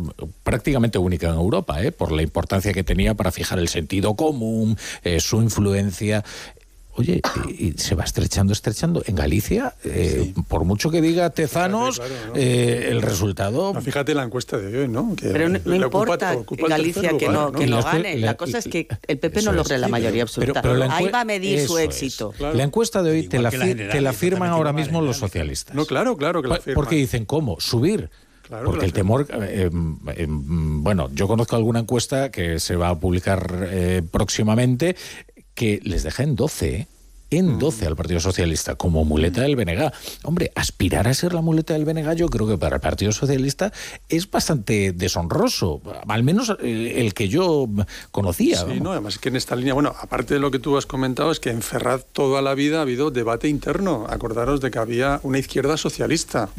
[0.45, 4.79] prácticamente única en Europa, eh, por la importancia que tenía para fijar el sentido común,
[5.19, 6.25] su influencia.
[6.97, 9.03] Oye, y, y se va estrechando, estrechando.
[9.07, 12.41] En Galicia, eh, por mucho que diga Tezanos, Fíjate, claro, ¿no?
[12.41, 13.75] eh, el resultado...
[13.75, 15.15] No, fíjate la encuesta de hoy, ¿no?
[15.15, 18.17] Que Pero no, no le ocupa- importa ocupa Galicia que no, que las- gane.
[18.17, 19.57] la- La cosa es que el PP no es.
[19.57, 20.63] logre la mayoría absoluta.
[20.63, 22.33] pero la Ahí va a medir su éxito.
[22.35, 22.55] es.
[22.57, 25.75] La encuesta de hoy te la, te la firman ahora mismo una los socialistas.
[25.75, 26.75] No, claro, claro que la firman.
[26.75, 27.61] Porque dicen, ¿cómo?
[27.61, 28.11] Subir.
[28.43, 29.69] Claro Porque que el temor, eh,
[30.17, 34.95] eh, bueno, yo conozco alguna encuesta que se va a publicar eh, próximamente
[35.57, 36.87] que les deja en 12, ¿eh?
[37.31, 39.91] en 12 al Partido Socialista como muleta del BNG.
[40.23, 43.73] Hombre, aspirar a ser la muleta del BNG yo creo que para el Partido Socialista
[44.09, 47.69] es bastante deshonroso, al menos eh, el que yo
[48.13, 48.59] conocía.
[48.59, 51.33] Sí, no, además que en esta línea, bueno, aparte de lo que tú has comentado,
[51.33, 54.07] es que en Ferraz toda la vida ha habido debate interno.
[54.09, 56.51] Acordaros de que había una izquierda socialista.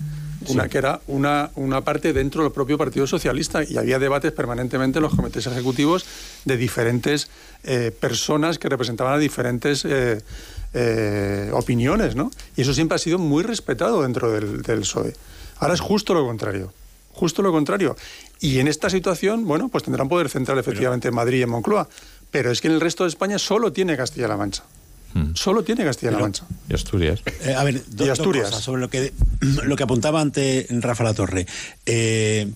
[0.49, 4.99] Una que era una, una parte dentro del propio Partido Socialista y había debates permanentemente
[4.99, 6.05] en los comités ejecutivos
[6.45, 7.29] de diferentes
[7.63, 10.21] eh, personas que representaban a diferentes eh,
[10.73, 12.31] eh, opiniones, ¿no?
[12.55, 15.13] Y eso siempre ha sido muy respetado dentro del, del PSOE.
[15.59, 16.73] Ahora es justo lo contrario,
[17.13, 17.95] justo lo contrario.
[18.39, 21.87] Y en esta situación, bueno, pues tendrán poder central efectivamente en Madrid y en Moncloa,
[22.31, 24.63] pero es que en el resto de España solo tiene Castilla-La Mancha.
[25.33, 26.45] Solo tiene Castilla-La Mancha.
[26.69, 27.21] Y Asturias.
[27.43, 28.45] Eh, a ver, do- Y dos Asturias.
[28.49, 31.45] cosas sobre lo que, lo que apuntaba antes Rafa La Torre.
[31.85, 32.47] Eh,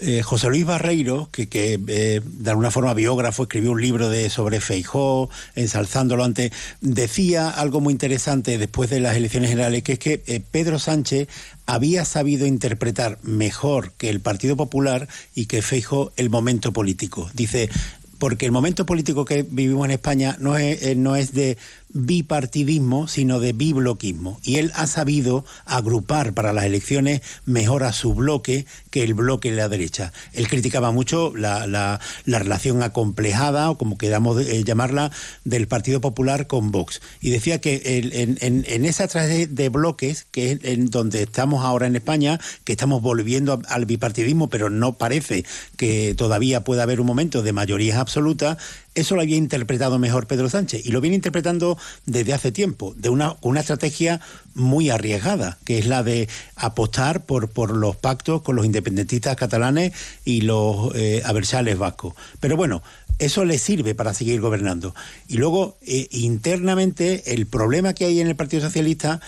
[0.00, 4.30] eh, José Luis Barreiro, que, que, eh, de alguna forma biógrafo, escribió un libro de,
[4.30, 6.50] sobre Feijó, ensalzándolo antes,
[6.80, 11.28] decía algo muy interesante después de las elecciones generales, que es que eh, Pedro Sánchez
[11.66, 17.30] había sabido interpretar mejor que el Partido Popular y que Feijó el momento político.
[17.34, 17.70] Dice,
[18.18, 21.58] porque el momento político que vivimos en España no es, eh, no es de
[21.92, 24.38] bipartidismo, sino de bibloquismo.
[24.42, 29.50] Y él ha sabido agrupar para las elecciones mejor a su bloque que el bloque
[29.50, 30.12] de la derecha.
[30.32, 35.10] Él criticaba mucho la, la- la relación acomplejada, o como queramos eh, llamarla,
[35.44, 37.00] del Partido Popular con Vox.
[37.20, 41.22] Y decía que el- en, en- en esa traje de bloques, que es en donde
[41.22, 45.44] estamos ahora en España, que estamos volviendo a- al bipartidismo, pero no parece
[45.76, 48.58] que todavía pueda haber un momento de mayorías absolutas,
[48.94, 53.08] eso lo había interpretado mejor Pedro Sánchez y lo viene interpretando desde hace tiempo, de
[53.08, 54.20] una, una estrategia
[54.54, 59.92] muy arriesgada, que es la de apostar por, por los pactos con los independentistas catalanes
[60.24, 62.14] y los eh, aversales vascos.
[62.40, 62.82] Pero bueno,
[63.18, 64.94] eso le sirve para seguir gobernando.
[65.28, 69.20] Y luego, eh, internamente, el problema que hay en el Partido Socialista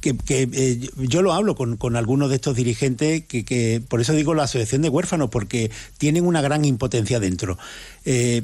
[0.00, 4.00] que, que, eh, yo- lo hablo con, con algunos de estos dirigentes que, que por
[4.00, 7.58] eso digo la asociación de huérfanos porque tienen una gran impotencia dentro
[8.04, 8.42] Eh,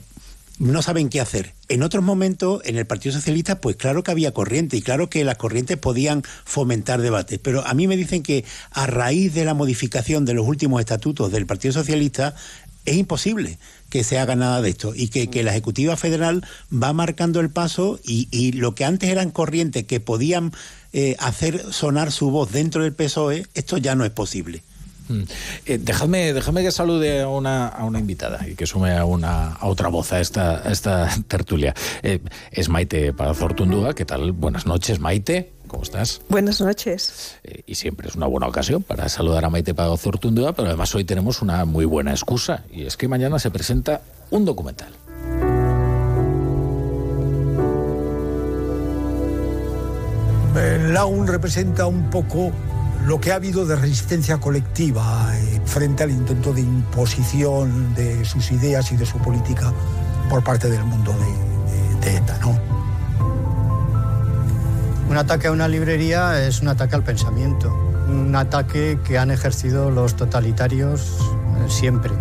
[0.58, 1.54] no saben qué hacer.
[1.68, 5.24] En otros momentos, en el Partido Socialista, pues claro que había corriente y claro que
[5.24, 7.38] las corrientes podían fomentar debates.
[7.40, 11.32] Pero a mí me dicen que a raíz de la modificación de los últimos estatutos
[11.32, 12.34] del Partido Socialista,
[12.84, 16.92] es imposible que se haga nada de esto y que, que la Ejecutiva Federal va
[16.92, 20.52] marcando el paso y, y lo que antes eran corrientes que podían
[20.92, 24.62] eh, hacer sonar su voz dentro del PSOE, esto ya no es posible.
[25.08, 25.22] Mm.
[25.66, 29.52] Eh, dejadme, dejadme que salude a una, a una invitada y que sume a, una,
[29.52, 31.74] a otra voz a esta, a esta tertulia.
[32.02, 33.94] Eh, es Maite Palazortundúa.
[33.94, 34.32] ¿Qué tal?
[34.32, 35.52] Buenas noches, Maite.
[35.66, 36.20] ¿Cómo estás?
[36.28, 37.36] Buenas noches.
[37.42, 41.04] Eh, y siempre es una buena ocasión para saludar a Maite Palazortundúa, pero además hoy
[41.04, 44.92] tenemos una muy buena excusa y es que mañana se presenta un documental.
[50.56, 52.52] El Lagun representa un poco
[53.06, 58.50] lo que ha habido de resistencia colectiva eh, frente al intento de imposición de sus
[58.50, 59.72] ideas y de su política
[60.30, 62.38] por parte del mundo de, de- de ETA.
[62.40, 62.58] ¿no?
[65.10, 67.72] Un ataque a una librería es un ataque al pensamiento,
[68.08, 72.12] un ataque que han ejercido los totalitarios eh, siempre.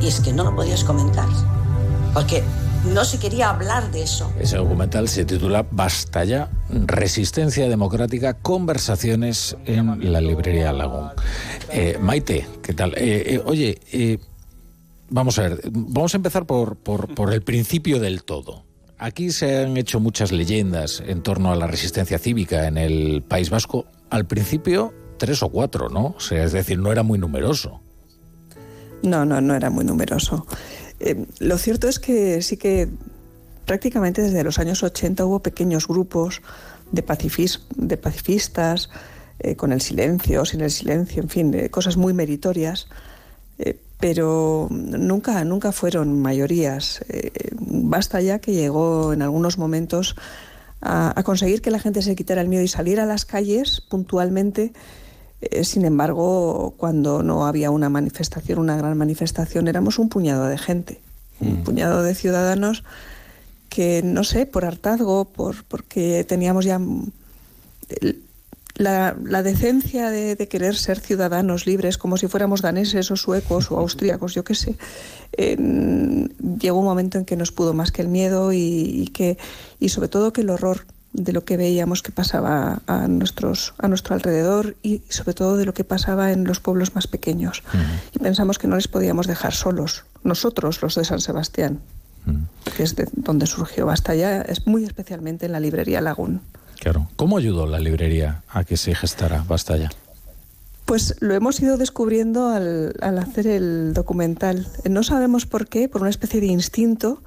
[0.00, 1.26] Y es que no lo podías comentar,
[2.14, 2.44] porque
[2.84, 4.32] no se quería hablar de eso.
[4.38, 11.08] Ese documental se titula Basta ya, Resistencia Democrática, Conversaciones en la librería Lagún.
[11.70, 12.94] Eh, Maite, ¿qué tal?
[12.96, 14.18] Eh, eh, oye, eh,
[15.10, 18.64] vamos a ver, vamos a empezar por, por, por el principio del todo.
[18.98, 23.48] Aquí se han hecho muchas leyendas en torno a la resistencia cívica en el País
[23.48, 23.86] Vasco.
[24.10, 26.14] Al principio, tres o cuatro, ¿no?
[26.16, 27.80] O sea, es decir, no era muy numeroso.
[29.02, 30.46] No, no, no era muy numeroso.
[31.00, 32.88] Eh, lo cierto es que sí que
[33.66, 36.42] prácticamente desde los años 80 hubo pequeños grupos
[36.90, 38.90] de, pacifis- de pacifistas,
[39.40, 42.88] eh, con el silencio, sin el silencio, en fin, eh, cosas muy meritorias,
[44.00, 47.00] pero nunca, nunca fueron mayorías.
[47.60, 50.14] Basta ya que llegó en algunos momentos
[50.80, 53.80] a, a conseguir que la gente se quitara el miedo y salir a las calles
[53.80, 54.72] puntualmente.
[55.40, 60.58] Eh, sin embargo, cuando no había una manifestación, una gran manifestación, éramos un puñado de
[60.58, 61.00] gente,
[61.40, 62.82] un puñado de ciudadanos
[63.68, 67.12] que, no sé, por hartazgo, por, porque teníamos ya mm,
[68.74, 73.70] la, la decencia de, de querer ser ciudadanos libres, como si fuéramos daneses o suecos
[73.70, 74.76] o austríacos, yo qué sé.
[75.36, 75.56] Eh,
[76.60, 79.38] llegó un momento en que nos pudo más que el miedo y, y que,
[79.78, 83.88] y sobre todo que el horror de lo que veíamos que pasaba a, nuestros, a
[83.88, 87.62] nuestro alrededor y sobre todo de lo que pasaba en los pueblos más pequeños.
[88.12, 91.80] Y pensamos que no les podíamos dejar solos, nosotros, los de San Sebastián,
[92.76, 96.40] que es de donde surgió Basta ya, es muy especialmente en la librería Lagún.
[96.78, 97.08] Claro.
[97.16, 99.90] ¿Cómo ayudó la librería a que se gestara Basta ya?
[100.84, 104.66] Pues lo hemos ido descubriendo al, al hacer el documental.
[104.88, 107.22] No sabemos por qué, por una especie de instinto.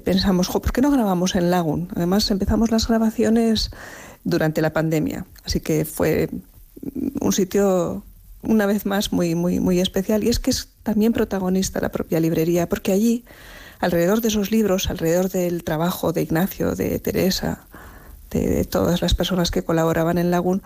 [0.00, 1.88] Pensamos, ¿por qué no grabamos en Lagun?
[1.94, 3.70] Además, empezamos las grabaciones
[4.24, 6.28] durante la pandemia, así que fue
[7.20, 8.04] un sitio
[8.42, 12.20] una vez más muy muy muy especial y es que es también protagonista la propia
[12.20, 13.24] librería porque allí
[13.78, 17.66] alrededor de esos libros alrededor del trabajo de Ignacio de Teresa
[18.30, 20.62] de, todas las personas que colaboraban en Lagun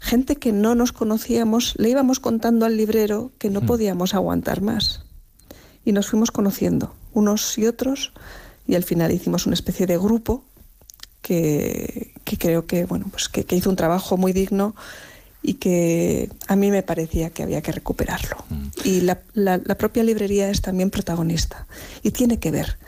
[0.00, 3.66] gente que no nos conocíamos le íbamos contando al librero que no hmm.
[3.66, 5.04] podíamos aguantar más
[5.84, 8.12] y nos fuimos conociendo unos y otros
[8.70, 10.44] y al final hicimos una especie de grupo
[11.22, 14.76] que, creo que, bueno, pues que, hizo un trabajo muy digno
[15.42, 18.36] y que a mí me parecía que había que recuperarlo.
[18.48, 18.66] Mm.
[18.84, 19.16] Y la,
[19.76, 21.66] propia librería es también protagonista
[22.04, 22.78] y tiene que ver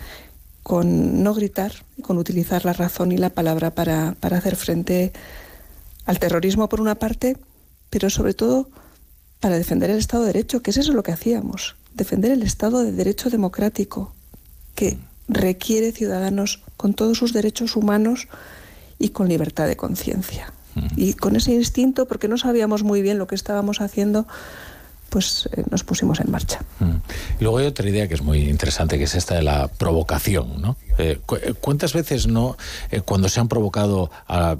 [0.62, 5.12] con no gritar, con utilizar la razón y la palabra para, para hacer frente
[6.06, 7.36] al terrorismo por una parte,
[7.90, 8.70] pero sobre todo
[9.40, 12.84] para defender el Estado de Derecho, que es eso lo que hacíamos, defender el Estado
[12.84, 14.14] de Derecho democrático,
[14.76, 14.98] que
[15.34, 18.28] requiere ciudadanos con todos sus derechos humanos
[18.98, 20.52] y con libertad de conciencia.
[20.96, 24.26] Y con ese instinto, porque no sabíamos muy bien lo que estábamos haciendo,
[25.10, 26.60] pues eh, nos pusimos en marcha.
[27.38, 30.78] Luego hay otra idea que es muy interesante, que es esta de la provocación, ¿no?
[30.98, 32.56] Eh, eh, ¿Cuántas veces no,
[33.04, 34.56] cuando se han provocado a,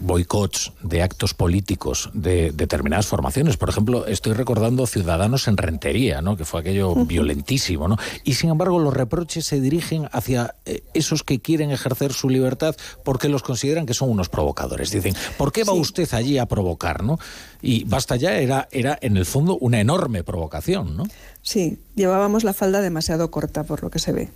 [0.00, 6.36] boicots de actos políticos de determinadas formaciones, por ejemplo, estoy recordando Ciudadanos en Rentería, ¿no?
[6.36, 7.96] que fue aquello violentísimo, ¿no?
[8.24, 10.54] y sin embargo los reproches se dirigen hacia
[10.94, 14.90] esos que quieren ejercer su libertad porque los consideran que son unos provocadores.
[14.90, 17.02] Dicen, ¿por qué va usted allí a provocar?
[17.02, 17.18] ¿no?
[17.62, 21.04] Y basta ya, era, era en el fondo una enorme provocación, ¿no?
[21.42, 24.30] Sí, llevábamos la falda demasiado corta por lo que se ve.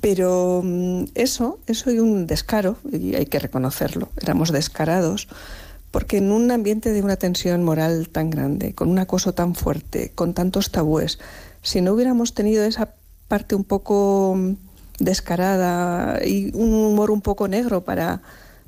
[0.00, 5.28] Pero mm, eso, eso y un descaro, y hay que reconocerlo, éramos descarados,
[5.90, 10.12] porque en un ambiente de una tensión moral tan grande, con un acoso tan fuerte,
[10.14, 11.18] con tantos tabúes,
[11.62, 12.94] si no hubiéramos tenido esa
[13.26, 14.52] parte un poco mm,
[15.00, 18.22] descarada y un humor un poco negro para,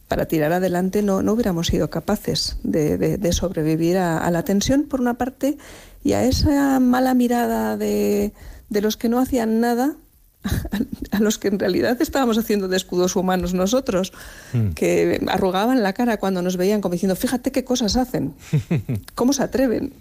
[0.08, 5.14] para tirar adelante, no, no hubiéramos sido capaces de, sobrevivir a, la tensión, por una
[5.14, 5.58] parte,
[6.02, 8.32] y a esa mala mirada de,
[8.68, 9.94] de los que no hacían nada
[11.10, 14.12] a los que en realidad estábamos haciendo de escudos humanos nosotros,
[14.52, 14.70] mm.
[14.70, 18.34] que arrugaban la cara cuando nos veían como diciendo, fíjate qué cosas hacen,
[19.14, 19.92] cómo se atreven.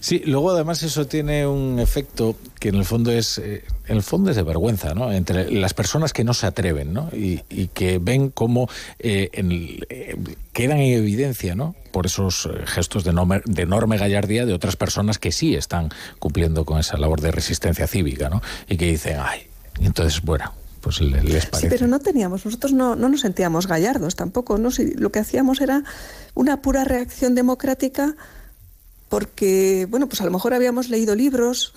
[0.00, 4.02] Sí, luego además eso tiene un efecto que en el fondo es, eh, en el
[4.02, 5.12] fondo es de vergüenza, ¿no?
[5.12, 7.08] Entre las personas que no se atreven, ¿no?
[7.12, 7.42] Y,
[7.74, 8.68] que ven cómo
[9.00, 10.16] eh, eh,
[10.52, 11.74] quedan en evidencia, ¿no?
[11.90, 16.64] Por esos gestos de enorme, de enorme gallardía de otras personas que sí están cumpliendo
[16.64, 18.40] con esa labor de resistencia cívica, ¿no?
[18.68, 19.48] Y que dicen, ay,
[19.80, 21.68] entonces, bueno, pues les parece.
[21.68, 24.70] Sí, pero no teníamos, nosotros no, no nos sentíamos gallardos tampoco, ¿no?
[24.70, 25.82] Si lo que hacíamos era
[26.34, 28.14] una pura reacción democrática
[29.08, 31.74] porque, bueno, pues a lo mejor habíamos leído libros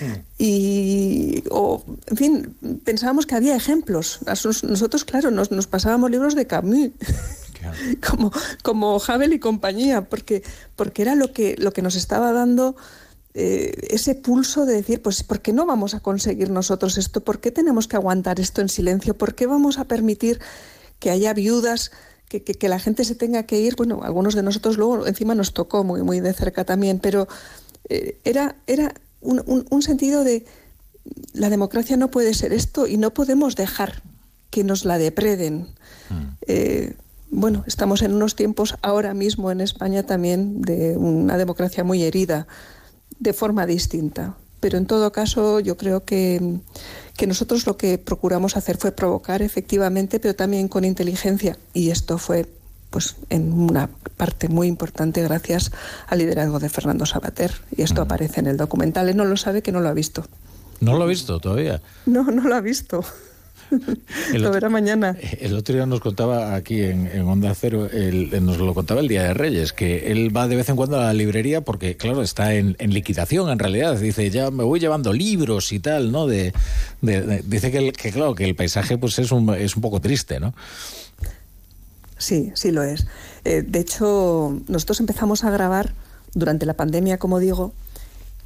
[0.00, 0.12] hmm.
[0.38, 4.20] y, o, en fin, pensábamos que había ejemplos.
[4.26, 6.90] Nosotros, claro, nos, nos pasábamos libros de Camus.
[8.08, 10.42] como, como Havel y compañía, porque,
[10.76, 12.76] porque era lo que, lo que nos estaba dando
[13.34, 17.22] eh, ese pulso de decir, pues, ¿por qué no vamos a conseguir nosotros esto?
[17.22, 19.16] ¿Por qué tenemos que aguantar esto en silencio?
[19.16, 20.40] ¿Por qué vamos a permitir
[20.98, 21.92] que haya viudas
[22.28, 25.84] que, la gente se tenga que ir, bueno, algunos de nosotros luego encima nos tocó
[25.84, 27.26] muy, muy de cerca también, pero
[27.88, 30.44] eh, era, era un, sentido de
[31.32, 34.02] la democracia no puede ser esto y no podemos dejar
[34.50, 35.68] que nos la depreden.
[36.10, 36.26] Mm.
[36.46, 36.94] Eh,
[37.30, 42.46] bueno, estamos en unos tiempos ahora mismo en España también de una democracia muy herida,
[43.18, 44.36] de forma distinta.
[44.60, 46.60] Pero en todo caso, yo creo que,
[47.18, 51.58] que nosotros lo que procuramos hacer fue provocar efectivamente, pero también con inteligencia.
[51.74, 52.48] Y esto fue
[52.90, 55.72] pues en una parte muy importante gracias
[56.06, 57.50] al liderazgo de Fernando Sabater.
[57.76, 59.08] Y esto aparece en el documental.
[59.08, 60.24] Él no lo sabe que no lo ha visto.
[60.78, 61.82] ¿No lo ha visto todavía?
[62.06, 63.04] No, no lo ha visto.
[64.34, 65.16] lo verá mañana.
[65.40, 67.88] El otro día nos contaba aquí en, Onda Cero,
[68.40, 71.04] nos lo contaba el Día de Reyes, que él va de vez en cuando a
[71.04, 73.98] la librería porque, claro, está en, liquidación en realidad.
[73.98, 76.26] Dice, ya me voy llevando libros y tal, ¿no?
[76.26, 76.52] De,
[77.00, 80.54] dice que, que, claro, que el paisaje pues es un, es un poco triste, ¿no?
[82.18, 83.06] Sí, sí lo es.
[83.44, 85.94] Eh, de hecho, nosotros empezamos a grabar
[86.34, 87.72] durante la pandemia, como digo,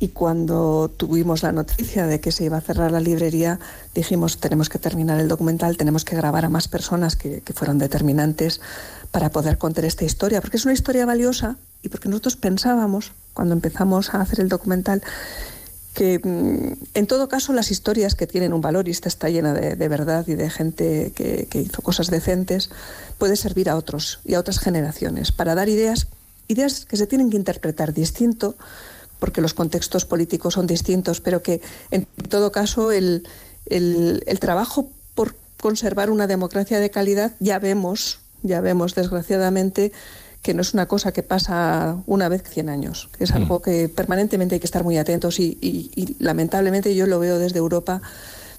[0.03, 3.61] y cuando tuvimos la noticia de que se iba a cerrar la librería,
[3.95, 8.61] dijimos, tenemos que terminar el documental, tenemos que grabar a más personas que, fueron determinantes
[9.13, 13.55] para poder contar esta historia, porque es una historia valiosa y porque nosotros pensábamos, cuando
[13.55, 15.05] empezamos a hacer el documental,
[15.95, 19.55] que mm, en todo caso las historias que tienen un valor y esta está llena
[19.55, 22.71] de, verdad y de gente que, que, hizo cosas decentes,
[23.19, 26.09] puede servir a otros y a otras generaciones para dar ideas,
[26.49, 28.57] ideas que se tienen que interpretar distinto
[29.23, 31.61] porque los contextos políticos son distintos, pero que
[31.93, 33.23] en todo caso el,
[33.67, 39.93] el, el trabajo por conservar una democracia de calidad ya vemos, ya vemos desgraciadamente
[40.43, 43.37] que no es una cosa que pasa una vez 100 años, es Mm.
[43.37, 47.39] algo que permanentemente hay que estar muy atentos y, y- y lamentablemente yo lo veo
[47.39, 48.03] desde Europa,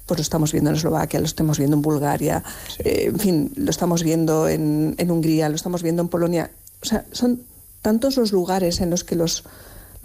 [0.06, 2.42] pues lo estamos viendo en Eslovaquia, lo estamos viendo en Bulgaria,
[2.78, 6.50] eh, en fin, lo estamos viendo en, en Hungría, lo estamos viendo en Polonia.
[6.80, 7.42] O sea, son
[7.82, 9.44] tantos los lugares en los que los,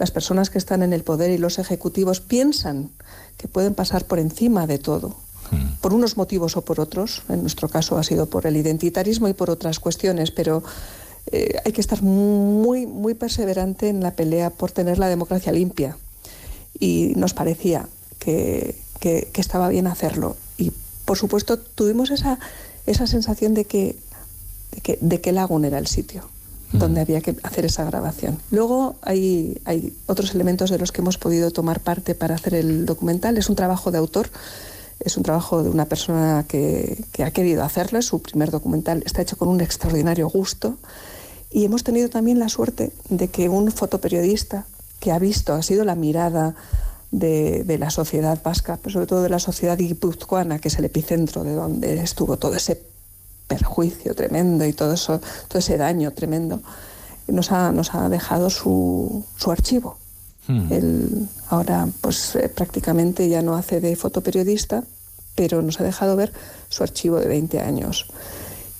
[0.00, 2.90] las personas que están en el poder y los ejecutivos piensan
[3.36, 5.14] que pueden pasar por encima de todo
[5.80, 7.22] por unos motivos o por otros.
[7.28, 10.62] En nuestro caso ha sido por el identitarismo y por otras cuestiones, pero
[11.32, 15.96] eh, hay que estar muy, muy perseverante en la pelea por tener la democracia limpia.
[16.78, 17.88] Y nos parecía
[18.20, 20.36] que, que- que estaba bien hacerlo.
[20.56, 20.70] Y
[21.04, 22.38] por supuesto tuvimos esa,
[22.86, 23.96] esa sensación de que,
[24.72, 26.22] de que, de que Lagún era el sitio
[26.72, 28.38] donde había que hacer esa grabación.
[28.50, 32.86] Luego hay, hay otros elementos de los que hemos podido tomar parte para hacer el
[32.86, 33.36] documental.
[33.38, 34.30] Es un trabajo de autor,
[35.00, 39.02] es un trabajo de una persona que, que ha querido hacerlo, es su primer documental,
[39.04, 40.76] está hecho con un extraordinario gusto.
[41.50, 44.66] Y hemos tenido también la suerte de que un fotoperiodista
[45.00, 46.54] que ha visto, ha sido la mirada
[47.10, 50.84] de, de la sociedad vasca, pero sobre todo de la sociedad guipuzcoana, que es el
[50.84, 52.89] epicentro de donde estuvo todo ese
[53.50, 56.62] perjuicio tremendo y todo eso, todo ese daño tremendo,
[57.26, 59.98] nos ha, nos ha dejado su, su archivo.
[60.70, 64.82] Él ahora pues eh, prácticamente ya no hace de fotoperiodista,
[65.36, 66.32] pero nos ha dejado ver
[66.68, 68.06] su archivo de 20 años.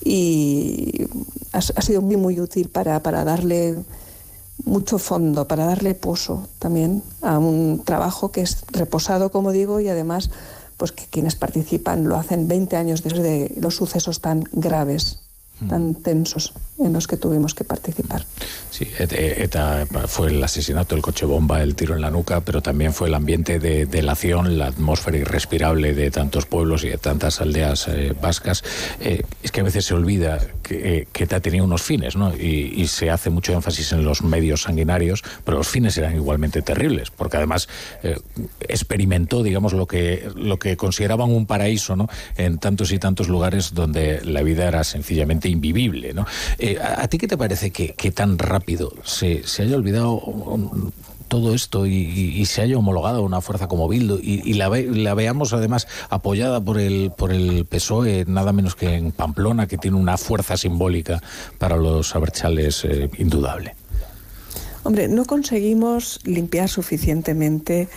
[0.05, 1.07] Y
[1.53, 3.77] ha, ha sido muy, muy útil para, para darle
[4.65, 9.89] mucho fondo, para darle pozo también a un trabajo que es reposado, como digo, y
[9.89, 10.31] además
[10.81, 15.21] pues que quienes participan lo hacen 20 años desde los sucesos tan graves,
[15.69, 16.55] tan tensos
[16.85, 18.25] en los que tuvimos que participar.
[18.71, 22.63] Sí, ETA ETA fue el asesinato, el coche bomba, el tiro en la nuca, pero
[22.63, 27.41] también fue el ambiente de delación, la atmósfera irrespirable de tantos pueblos y de tantas
[27.41, 28.63] aldeas eh, vascas.
[29.01, 32.35] Eh, es que a veces se olvida que, eh, que ETA tenía unos fines, ¿no?
[32.35, 36.63] Y, y se hace mucho énfasis en los medios sanguinarios, pero los fines eran igualmente
[36.63, 37.69] terribles, porque además
[38.03, 38.19] eh,
[38.61, 42.09] experimentó, digamos, lo que, lo que consideraban un paraíso, ¿no?
[42.37, 46.27] En tantos y tantos lugares donde la vida era sencillamente invivible, ¿no?
[46.71, 50.23] Eh, ¿a, ti qué te parece que, tan rápido se, se haya olvidado
[51.27, 55.53] todo esto y, se haya homologado una fuerza como Bildu y, la, ve- la veamos
[55.53, 60.17] además apoyada por el, por el PSOE, nada menos que en Pamplona, que tiene una
[60.17, 61.23] fuerza simbólica
[61.59, 63.75] para los abertzales eh, indudable?
[64.83, 67.89] Hombre, no conseguimos limpiar suficientemente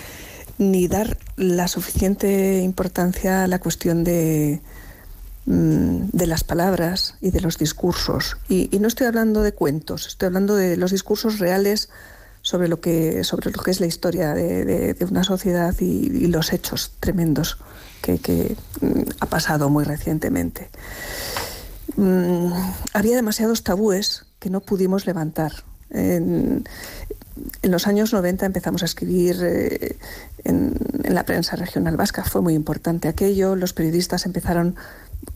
[0.57, 4.61] ni dar la suficiente importancia a la cuestión de,
[5.45, 8.37] de las palabras y de los discursos.
[8.47, 11.89] Y, no estoy hablando de cuentos, estoy hablando de los discursos reales
[12.41, 16.93] sobre lo que, sobre lo que es la historia de, una sociedad y, los hechos
[16.99, 17.57] tremendos
[18.01, 20.69] que, mm, ha pasado muy recientemente.
[21.97, 22.53] Mm,
[22.93, 25.51] había demasiados tabúes que no pudimos levantar.
[25.89, 26.63] En,
[27.63, 29.97] los años 90 empezamos a escribir eh,
[30.43, 30.75] en
[31.09, 34.75] la prensa regional vasca, fue muy importante aquello, los periodistas empezaron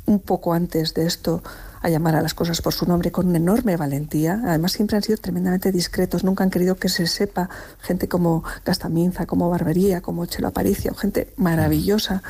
[0.06, 1.44] un poco antes de esto
[1.82, 4.42] a llamar a las cosas por su nombre con una enorme valentía.
[4.46, 7.50] Además, siempre han sido tremendamente discretos, nunca han querido que se sepa
[7.82, 12.24] gente como Gastaminza, como Barbería, como Chelo Aparicio, gente maravillosa,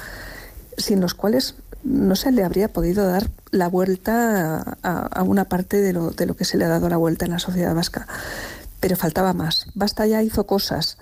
[0.78, 5.78] sin los cuales no se le habría podido dar la vuelta a, a una parte
[5.78, 8.08] de lo, de lo que se le ha dado la vuelta en la sociedad vasca.
[8.80, 9.68] Pero faltaba más.
[9.74, 10.97] Basta ya hizo cosas,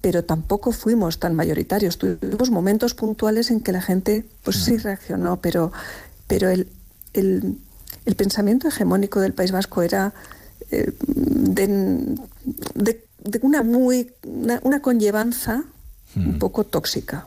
[0.00, 1.98] pero tampoco fuimos tan mayoritarios.
[1.98, 5.72] Tuvimos momentos puntuales en que la gente, pues sí reaccionó, pero,
[6.26, 6.68] pero el,
[7.12, 7.56] el,
[8.06, 10.12] el pensamiento hegemónico del País Vasco era
[10.70, 11.66] eh, de,
[12.74, 15.64] de- de una muy una, una conllevanza
[16.16, 17.26] un poco tóxica.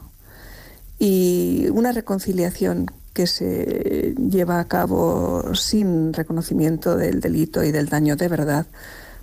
[0.99, 8.15] Y una reconciliación que se lleva a cabo sin reconocimiento del delito y del daño
[8.15, 8.65] de verdad,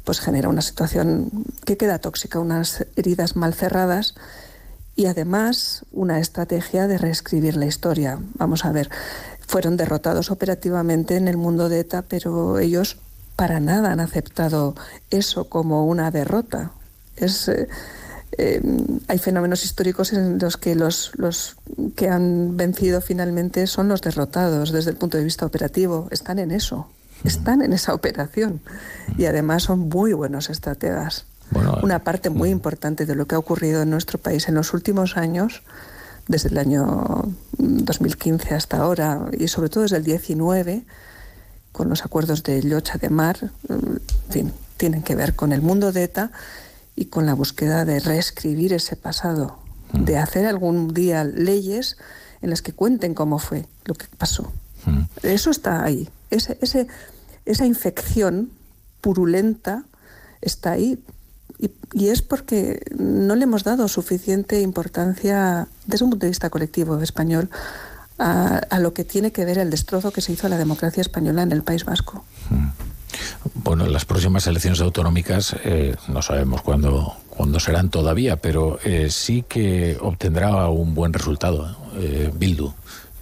[0.05, 1.31] pues genera una situación
[1.65, 4.15] que queda tóxica, unas heridas mal cerradas
[4.97, 8.19] y además una estrategia de reescribir la historia.
[8.35, 8.91] Vamos a ver,
[9.47, 12.99] fueron derrotados operativamente en el mundo de ETA, pero ellos
[13.37, 14.75] para nada han aceptado
[15.11, 16.73] eso como una derrota.
[17.17, 17.69] Es, eh,
[18.37, 18.63] eh,
[19.09, 21.57] hay fenómenos históricos en los que los, los
[21.97, 26.09] que han vencido finalmente son los derrotados desde el punto de vista operativo.
[26.11, 26.89] Están en eso,
[27.25, 28.61] están en esa operación
[29.17, 31.27] y además son muy buenos estrategas.
[31.83, 35.17] Una parte muy importante de lo que ha ocurrido en nuestro país en los últimos
[35.17, 35.63] años,
[36.29, 37.25] desde el año
[37.59, 40.85] 2015 hasta ahora y sobre todo desde el 19,
[41.73, 45.91] con los acuerdos de Llocha de Mar, en fin, tienen que ver con el mundo
[45.91, 46.31] de ETA
[46.95, 49.59] y con la búsqueda de reescribir ese pasado,
[49.93, 51.97] de hacer algún día leyes
[52.43, 54.53] en las que cuenten cómo fue lo que pasó.
[54.87, 55.03] Mm.
[55.23, 56.09] Eso está ahí.
[56.31, 56.87] Ese, ese,
[57.45, 58.51] esa infección
[59.01, 59.85] purulenta
[60.41, 60.99] está ahí.
[61.93, 66.99] Y, es porque no le hemos dado suficiente importancia desde un punto de vista colectivo
[67.03, 67.51] español
[68.19, 71.43] a, lo que tiene que ver el destrozo que se hizo a la democracia española
[71.43, 72.25] en el País Vasco.
[72.51, 72.69] Mm.
[73.55, 79.45] Bueno, las próximas elecciones autonómicas eh, no sabemos cuándo, cuándo serán todavía, pero eh, sí
[79.49, 82.73] que obtendrá un buen resultado eh, Bildu.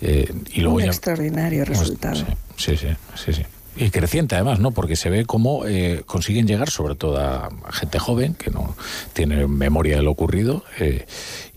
[0.00, 2.16] Y luego un extraordinario pues, resultado.
[2.56, 3.42] Sí, sí, sí, sí,
[3.76, 4.70] Y creciente además, ¿no?
[4.70, 5.64] Porque se ve cómo
[6.06, 8.76] consiguen llegar, sobre todo a gente joven que no
[9.12, 10.62] tiene memoria de lo ocurrido,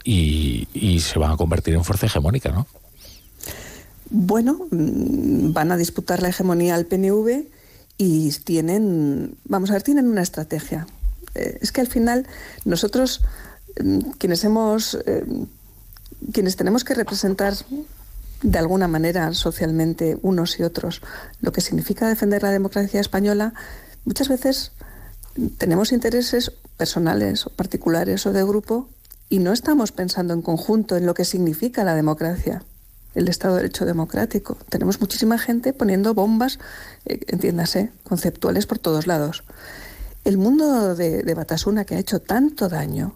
[0.03, 2.67] y, y se van a convertir en fuerza hegemónica, ¿no?
[4.11, 7.45] Bueno, mm, van a disputar la hegemonía al PNV
[7.97, 10.85] y tienen, vamos a ver, tienen una estrategia.
[11.33, 12.27] Eh, es que al final
[12.65, 13.21] nosotros,
[13.81, 15.23] mm, quienes hemos, eh,
[16.33, 17.53] quienes tenemos que representar
[18.41, 21.01] de alguna manera socialmente unos y otros
[21.41, 23.53] lo que significa defender la democracia española,
[24.05, 24.71] muchas veces
[25.57, 28.89] tenemos intereses personales o particulares o de grupo
[29.29, 32.63] y no estamos pensando en conjunto en lo que significa la democracia
[33.13, 34.57] el Estado de Derecho democrático.
[34.69, 36.59] Tenemos muchísima gente poniendo bombas,
[37.05, 39.43] eh, entiéndase, conceptuales por todos lados.
[40.23, 43.15] El mundo de, de Batasuna, que ha hecho tanto daño,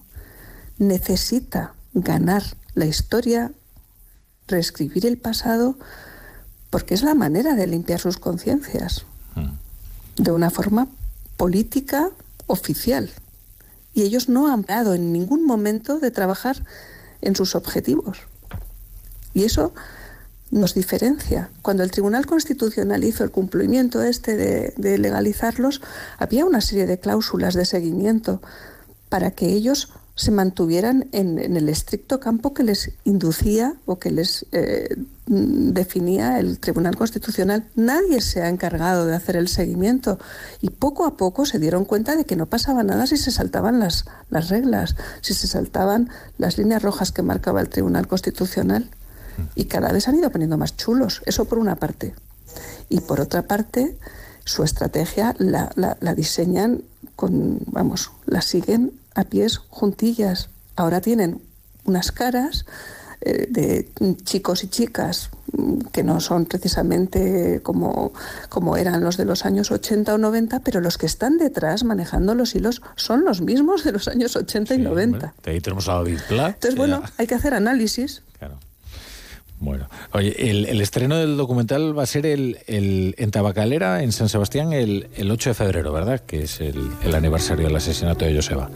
[0.77, 3.53] necesita ganar la historia,
[4.47, 5.77] reescribir el pasado,
[6.69, 10.23] porque es la manera de limpiar sus conciencias, mm.
[10.23, 10.87] de una forma
[11.37, 12.09] política
[12.47, 13.11] oficial.
[13.93, 16.63] Y ellos no han parado en ningún momento de trabajar
[17.21, 18.19] en sus objetivos.
[19.33, 19.73] Y eso
[20.51, 21.49] nos diferencia.
[21.61, 25.81] Cuando el Tribunal Constitucional hizo el cumplimiento este de, legalizarlos,
[26.17, 28.41] había una serie de cláusulas de seguimiento
[29.09, 34.45] para que ellos se mantuvieran en, el estricto campo que les inducía o que les
[34.53, 34.95] eh,
[35.25, 37.67] definía el Tribunal Constitucional.
[37.75, 40.17] Nadie se ha encargado de hacer el seguimiento
[40.61, 43.79] y poco a poco se dieron cuenta de que no pasaba nada si se saltaban
[43.79, 48.89] las, las reglas, si se saltaban las líneas rojas que marcaba el Tribunal Constitucional
[49.53, 51.23] y cada vez han ido poniendo más chulos.
[51.25, 52.15] Eso por una parte.
[52.87, 53.97] Y por otra parte,
[54.45, 56.83] su estrategia la, la, diseñan
[57.17, 60.49] con, vamos, la siguen a pies juntillas.
[60.75, 61.41] Ahora tienen
[61.85, 62.65] unas caras
[63.21, 63.89] eh, de
[64.23, 68.13] chicos y chicas mm, que no son precisamente como,
[68.49, 72.35] como eran los de los años 80 o 90, pero los que están detrás manejando
[72.35, 75.33] los hilos son los mismos de los años 80 y 90.
[75.45, 78.21] ahí tenemos a David Entonces, bueno, hay que hacer análisis.
[78.37, 78.59] Claro.
[79.59, 84.73] Bueno, oye, el, estreno del documental va a ser el, en Tabacalera, en San Sebastián,
[84.73, 86.19] el, 8 de febrero, ¿verdad?
[86.19, 88.69] Que es el, aniversario del asesinato de Joseba.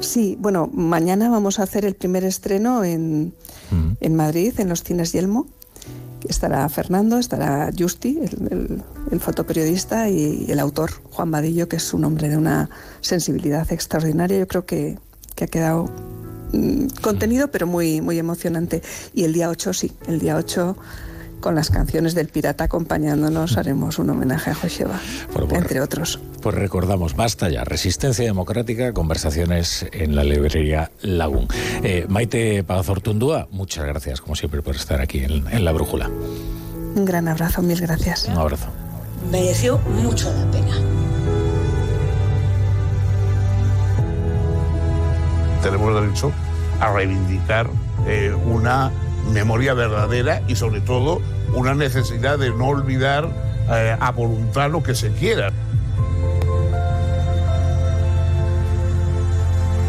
[0.00, 3.32] Sí, bueno, mañana vamos a hacer el primer estreno en,
[4.10, 5.46] Madrid, en los cines Yelmo.
[6.28, 8.18] Estará Fernando, estará Justi,
[9.10, 12.70] el, fotoperiodista, y el autor, Juan Vadillo, que es un hombre de una
[13.00, 14.38] sensibilidad extraordinaria.
[14.38, 14.98] Yo creo que,
[15.34, 15.90] que ha quedado
[16.54, 18.82] Mm, contenido, pero muy, muy emocionante.
[19.12, 20.76] Y el día 8, sí, el día 8
[21.44, 24.98] con las canciones del pirata acompañándonos haremos un homenaje a Joseba,
[25.50, 26.18] entre otros.
[26.40, 31.46] Pues recordamos, basta ya, Resistencia Democrática, conversaciones en la librería Lagún.
[31.82, 36.08] Eh, Maite Pazortundúa, muchas gracias como siempre por estar aquí en, en La Brújula.
[36.08, 38.24] Un gran abrazo, mil gracias.
[38.26, 38.68] Un abrazo.
[39.30, 40.74] Mereció mucho la pena.
[45.62, 46.32] tenemos derecho
[46.80, 47.66] a reivindicar
[48.06, 48.90] eh, una
[49.32, 51.20] memoria verdadera y sobre todo
[51.54, 53.28] una necesidad de no olvidar
[53.70, 55.50] eh, a voluntad lo que se quiera.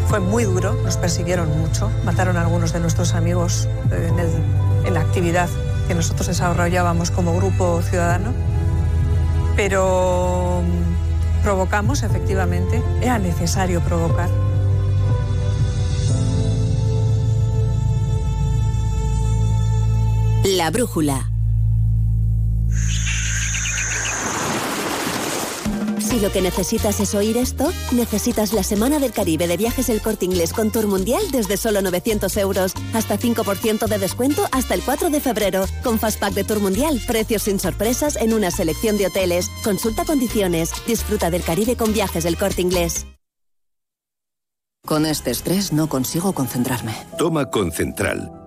[0.08, 4.94] Fue muy duro, nos persiguieron mucho, mataron a algunos de nuestros amigos eh, en, en
[4.94, 5.48] la actividad
[5.88, 8.32] que nosotros desarrollábamos como grupo ciudadano,
[9.56, 14.28] pero mm, provocamos efectivamente, era necesario provocar
[20.46, 21.28] La brújula.
[25.98, 30.00] Si lo que necesitas es oír esto, necesitas la Semana del Caribe de Viajes El
[30.00, 32.74] Corte Inglés con Tour Mundial desde solo 900 euros.
[32.94, 35.64] Hasta 5% de descuento hasta el 4 de febrero.
[35.82, 39.50] Con Fastpack de Tour Mundial, precios sin sorpresas en una selección de hoteles.
[39.64, 40.70] Consulta condiciones.
[40.86, 43.04] Disfruta del Caribe con Viajes El Corte Inglés.
[44.86, 46.94] Con este estrés no consigo concentrarme.
[47.18, 48.45] Toma Concentral.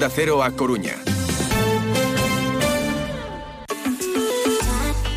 [0.00, 0.96] Onda Cero a Coruña.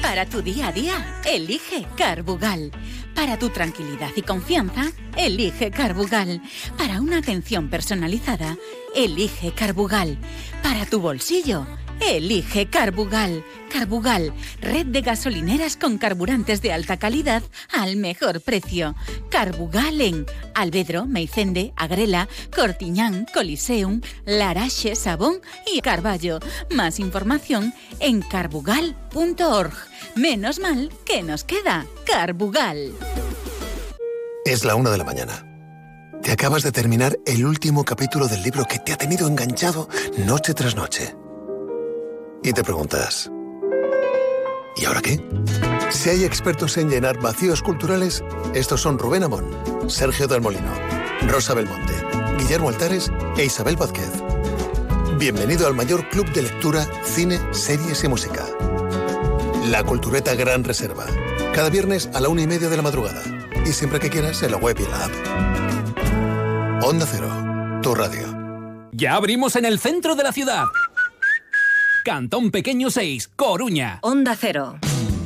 [0.02, 2.70] Para tu día a día, elige Carbugal.
[3.16, 6.42] Para tu tranquilidad y confianza, elige Carbugal.
[6.78, 8.58] Para una atención personalizada,
[8.94, 10.18] elige Carbugal.
[10.62, 11.66] Para tu bolsillo,
[12.00, 13.44] Elige Carbugal.
[13.72, 17.42] Carbugal, red de gasolineras con carburantes de alta calidad
[17.72, 18.96] al mejor precio.
[19.30, 26.40] Carbugal en Albedro, Meicende, Agrela, Cortiñán, Coliseum, Larache, Sabón y Carballo.
[26.70, 29.74] Más información en carbugal.org.
[30.16, 32.94] Menos mal que nos queda Carbugal.
[34.46, 35.46] Es la una de la mañana.
[36.22, 40.54] Te acabas de terminar el último capítulo del libro que te ha tenido enganchado noche
[40.54, 41.16] tras noche.
[42.46, 43.32] Y te preguntas,
[44.76, 45.18] ¿y ahora qué?
[45.92, 48.22] Si hay expertos en llenar vacíos culturales,
[48.54, 49.46] estos son Rubén Amón,
[49.88, 50.74] Sergio del Molino,
[51.30, 51.94] Rosa Belmonte,
[52.38, 54.12] Guillermo Altares e Isabel Vázquez.
[55.18, 58.46] Bienvenido al mayor club de lectura, cine, series y música.
[59.68, 61.06] La Cultureta Gran Reserva.
[61.56, 63.22] Cada viernes a la una y media de la madrugada.
[63.66, 66.84] Y siempre que quieras en la web y la app.
[66.84, 67.30] Onda Cero,
[67.82, 68.44] tu radio.
[68.92, 70.66] Ya abrimos en el centro de la ciudad.
[72.04, 74.00] Cantón Pequeño 6, Coruña.
[74.02, 74.78] Onda Cero.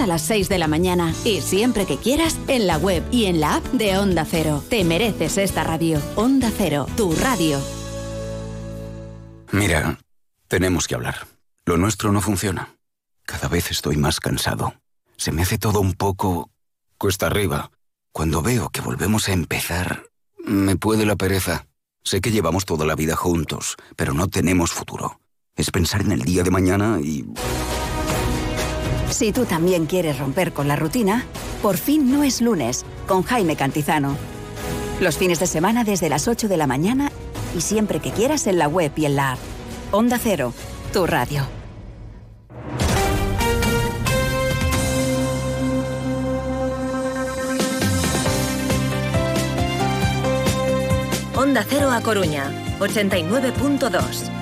[0.00, 1.14] a las 6 de la mañana.
[1.24, 4.62] Y siempre que quieras, en la web y en la app de Onda Cero.
[4.68, 6.00] Te mereces esta radio.
[6.16, 7.60] Onda Cero, tu radio.
[9.52, 10.00] Mira,
[10.48, 11.28] tenemos que hablar.
[11.64, 12.74] Lo nuestro no funciona.
[13.24, 14.74] Cada vez estoy más cansado.
[15.16, 16.50] Se me hace todo un poco
[16.98, 17.70] cuesta arriba.
[18.10, 20.06] Cuando veo que volvemos a empezar,
[20.44, 21.66] me puede la pereza.
[22.02, 25.20] Sé que llevamos toda la vida juntos, pero no tenemos futuro.
[25.54, 27.24] Es pensar en el día de mañana y...
[29.12, 31.26] Si tú también quieres romper con la rutina,
[31.60, 34.16] por fin no es lunes, con Jaime Cantizano.
[35.00, 37.12] Los fines de semana desde las 8 de la mañana
[37.54, 39.38] y siempre que quieras en la web y en la app.
[39.90, 40.54] Onda Cero,
[40.94, 41.46] tu radio.
[51.36, 52.50] Onda Cero a Coruña,
[52.80, 54.41] 89.2.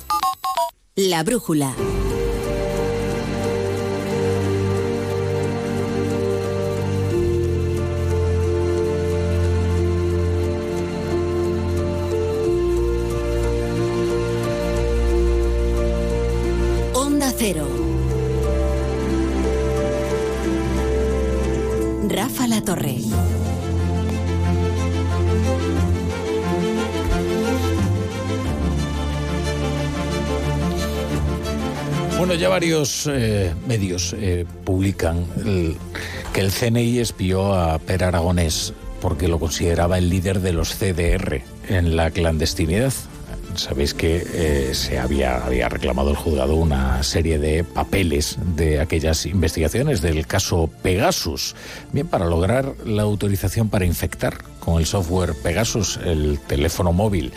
[0.95, 1.73] La brújula.
[32.61, 35.25] Varios eh, medios eh, publican
[36.31, 41.41] que el CNI espió a Per Aragonés porque lo consideraba el líder de los CDR
[41.69, 42.93] en la clandestinidad.
[43.55, 49.25] Sabéis que eh, se había, había reclamado el juzgado una serie de papeles de aquellas
[49.25, 51.55] investigaciones del caso Pegasus.
[51.91, 57.33] Bien, para lograr la autorización para infectar con el software Pegasus el teléfono móvil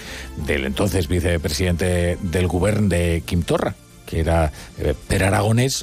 [0.47, 3.75] del entonces vicepresidente del gobierno de Kim Torra,
[4.07, 5.23] que era eh, Per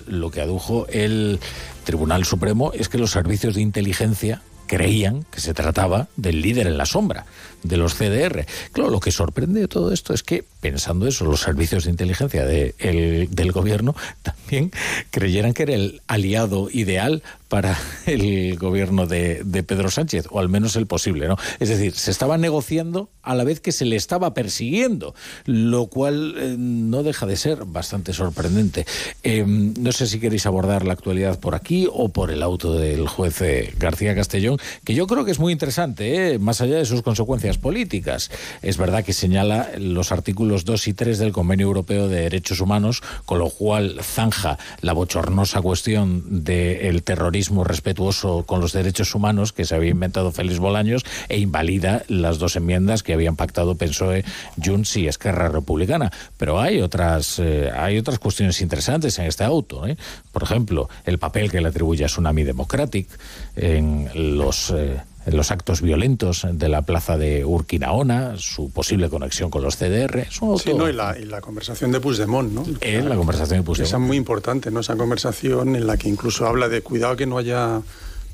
[0.07, 1.39] lo que adujo el
[1.83, 6.77] Tribunal Supremo es que los servicios de inteligencia creían que se trataba del líder en
[6.77, 7.25] la sombra
[7.63, 8.45] de los CDR.
[8.71, 12.45] Claro, lo que sorprende de todo esto es que, pensando eso, los servicios de inteligencia
[12.45, 14.71] de el- del gobierno también
[15.09, 20.47] creyeran que era el aliado ideal para el gobierno de, de Pedro Sánchez, o al
[20.47, 21.35] menos el posible, ¿no?
[21.59, 25.13] Es decir, se estaba negociando a la vez que se le estaba persiguiendo,
[25.45, 28.85] lo cual eh, no deja de ser bastante sorprendente.
[29.23, 33.05] Eh, no sé si queréis abordar la actualidad por aquí o por el auto del
[33.07, 36.39] juez eh, García Castellón, que yo creo que es muy interesante, ¿eh?
[36.39, 38.31] más allá de sus consecuencias políticas.
[38.61, 43.01] Es verdad que señala los artículos 2 y 3 del Convenio Europeo de Derechos Humanos,
[43.25, 49.65] con lo cual zanja la bochornosa cuestión del terrorismo respetuoso con los derechos humanos que
[49.65, 54.23] se había inventado Félix Bolaños e invalida las dos enmiendas que habían pactado PSOE,
[54.63, 56.11] Junts y Esquerra Republicana.
[56.37, 59.87] Pero hay otras, eh, hay otras cuestiones interesantes en este auto.
[59.87, 59.97] ¿eh?
[60.31, 63.07] Por ejemplo, el papel que le atribuye a Tsunami Democratic
[63.55, 64.71] en los...
[64.71, 70.27] eh, los actos violentos de la plaza de Urquinaona, su posible conexión con los CDR.
[70.31, 72.63] Sí, auto- no, y la, y la conversación de Puigdemont, ¿no?
[72.81, 73.87] Eh, la conversación de Puigdemont.
[73.87, 74.79] Esa es muy importante, ¿no?
[74.79, 77.81] Esa conversación en la que incluso habla de cuidado que no haya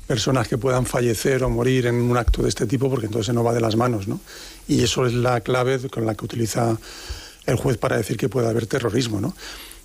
[0.06, 3.32] personas que puedan fallecer o morir en un acto de este tipo, porque entonces se
[3.34, 4.20] nos va de las manos, ¿no?
[4.66, 6.78] Y eso es la clave con la que utiliza
[7.44, 9.34] el juez para decir que puede haber terrorismo, ¿no?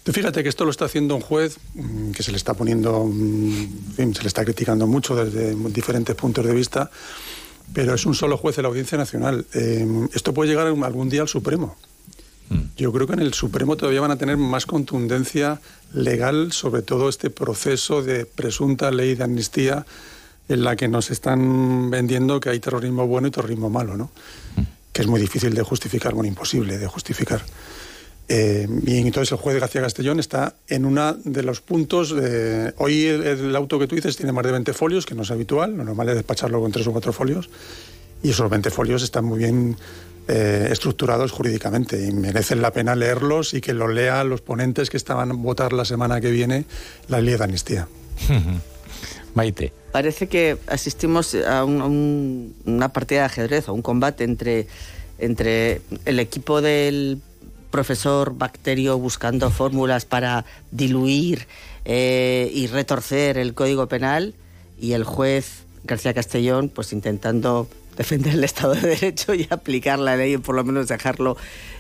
[0.06, 4.14] Fíjate que esto lo está haciendo un juez mm, que se le está poniendo, mm,
[4.14, 6.92] se le está criticando mucho desde diferentes puntos de vista,
[7.74, 9.46] pero es un solo juez de la Audiencia Nacional.
[9.54, 11.78] Eh, esto puede llegar algún día al Supremo.
[12.76, 15.62] Yo creo que en el Supremo todavía van a tener más contundencia
[15.94, 19.86] legal sobre todo este proceso de presunta ley de amnistía
[20.50, 24.12] en la que nos están vendiendo que hay terrorismo bueno y terrorismo malo, ¿no?
[24.92, 27.44] Que es muy difícil de justificar, bueno, imposible de justificar.
[28.30, 32.16] Eh, y entonces el juez García Castellón está en uno de los puntos.
[32.16, 35.24] de- hoy el, el auto que tú dices tiene más de 20 folios, que no
[35.24, 35.76] es habitual.
[35.76, 37.50] Lo normal es despacharlo con tres o cuatro folios.
[38.24, 39.76] Y esos 20 folios están muy bien
[40.30, 44.96] eh, estructurados jurídicamente y merecen la pena leerlos y que lo lean los ponentes que
[44.96, 46.64] estaban a votar la semana que viene
[47.10, 47.88] la ley de amnistía.
[49.36, 49.74] Maite.
[49.92, 54.68] Parece que asistimos a, un- a un- una partida de ajedrez, a un combate entre,
[55.18, 57.20] entre el equipo del
[57.74, 61.48] profesor Bacterio buscando fórmulas para diluir
[61.86, 64.36] eh, y retorcer el Código Penal
[64.80, 67.68] y el juez García Castellón pues intentando
[67.98, 71.36] defender el Estado de Derecho y aplicar la ley, o por lo menos dejarlo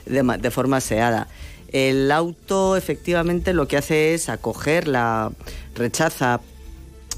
[0.07, 1.27] de, de forma aseada.
[1.71, 5.31] El auto efectivamente lo que hace es acoger la
[5.75, 6.41] rechaza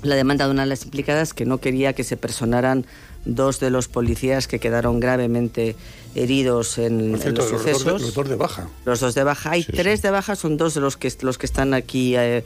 [0.03, 2.85] la demanda de una de las implicadas que no quería que se personaran
[3.25, 5.75] dos de los policías que quedaron gravemente
[6.13, 8.01] heridos en, Por en cierto, los los, dos de, sucesos.
[8.01, 8.69] los dos de baja.
[8.85, 9.51] Los dos de baja.
[9.51, 12.43] Hay tres de baja, son dos de los que, los que están aquí eh,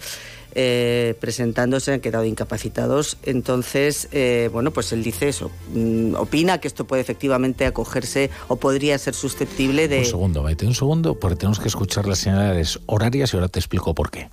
[0.55, 3.17] eh, presentándose, han quedado incapacitados.
[3.23, 5.51] Entonces, eh, bueno, pues él dice eso.
[5.73, 9.99] mm, opina que esto puede efectivamente acogerse o podría ser susceptible de...
[9.99, 13.59] Un segundo, Maite, un segundo, porque tenemos que escuchar las señales horarias y ahora te
[13.59, 14.29] explico por qué.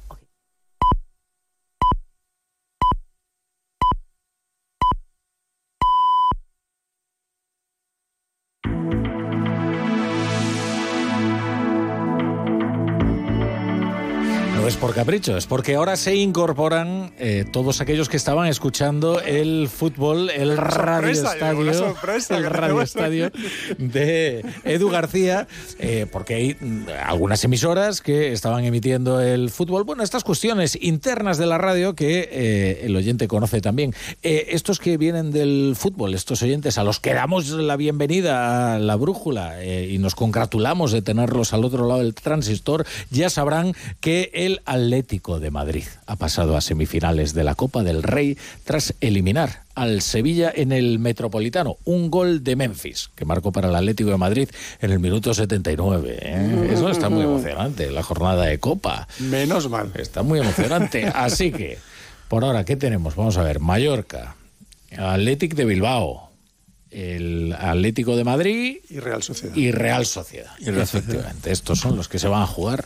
[14.96, 19.20] No es por capricho, es porque ahora se incorporan eh, todos aquellos que estaban escuchando
[19.20, 21.94] el fútbol, el radio estadio,
[22.30, 23.30] el radio estadio
[23.78, 29.84] de Edu García, eh, porque hay mm, algunas emisoras que estaban emitiendo el fútbol.
[29.84, 33.94] Bueno, estas cuestiones internas de la radio que eh, el oyente conoce también.
[34.22, 38.96] estos que vienen del fútbol, estos oyentes a los que damos la bienvenida a la
[38.96, 44.62] brújula y nos congratulamos de tenerlos al otro lado del transistor, ya sabrán que el
[44.86, 50.00] Atlético de Madrid ha pasado a semifinales de la Copa del Rey tras eliminar al
[50.00, 51.76] Sevilla en el Metropolitano.
[51.84, 54.48] Un gol de Memphis que marcó para el Atlético de Madrid
[54.80, 56.18] en el minuto 79.
[56.22, 56.70] ¿eh?
[56.72, 59.08] Eso está muy emocionante, la jornada de Copa.
[59.18, 59.90] Menos mal.
[59.96, 61.06] Está muy emocionante.
[61.14, 61.78] Así que,
[62.28, 63.16] por ahora, ¿qué tenemos?
[63.16, 64.36] Vamos a ver, Mallorca,
[64.96, 66.25] Atlético de Bilbao,
[66.90, 69.54] el Atlético de Madrid y Real Sociedad.
[69.56, 70.52] Y Real Sociedad.
[70.60, 72.84] Efectivamente, estos son los que se van a jugar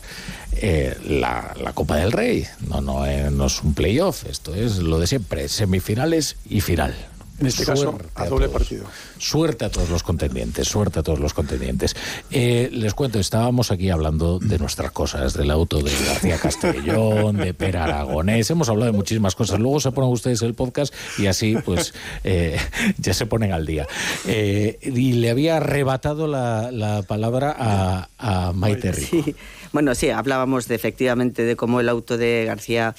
[0.53, 2.47] eh, la, la, Copa del Rey.
[2.67, 6.95] No, no, eh, no es un playoff, esto es lo de siempre, semifinales y final.
[7.41, 8.85] En este caso, a doble partido.
[9.17, 11.97] Suerte a todos los contendientes, suerte a todos los contendientes.
[12.31, 17.55] Eh, les cuento, estábamos aquí hablando de nuestras cosas, del auto de García Castellón, de
[17.55, 19.59] Pera Aragonés, hemos hablado de muchísimas cosas.
[19.59, 22.59] Luego se ponen ustedes el podcast y así pues eh,
[22.99, 23.87] ya se ponen al día.
[24.27, 29.33] Eh, y le había arrebatado la, palabra a, a Maite Rico.
[29.73, 32.97] Bueno, sí, hablábamos de, efectivamente de cómo el auto de García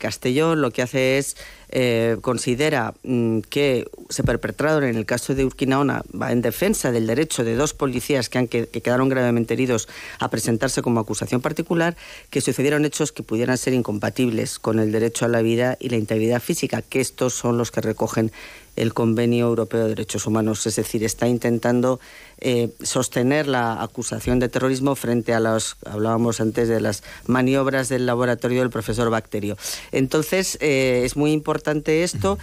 [0.00, 1.36] Castellón lo que hace es
[1.70, 7.44] eh, considera mm, que se perpetraron en el caso de Urquinaona en defensa del derecho
[7.44, 9.88] de dos policías que, han, que, quedaron gravemente heridos
[10.18, 11.96] a presentarse como acusación particular,
[12.30, 15.96] que sucedieron hechos que pudieran ser incompatibles con el derecho a la vida y la
[15.96, 18.32] integridad física, que estos son los que recogen
[18.78, 20.66] el Convenio Europeo de Derechos Humanos.
[20.66, 22.00] Es decir, está intentando
[22.38, 28.06] eh, sostener la acusación de terrorismo frente a las, hablábamos antes de las maniobras del
[28.06, 29.56] laboratorio del profesor Bacterio.
[29.92, 32.38] Entonces, eh, es muy importante esto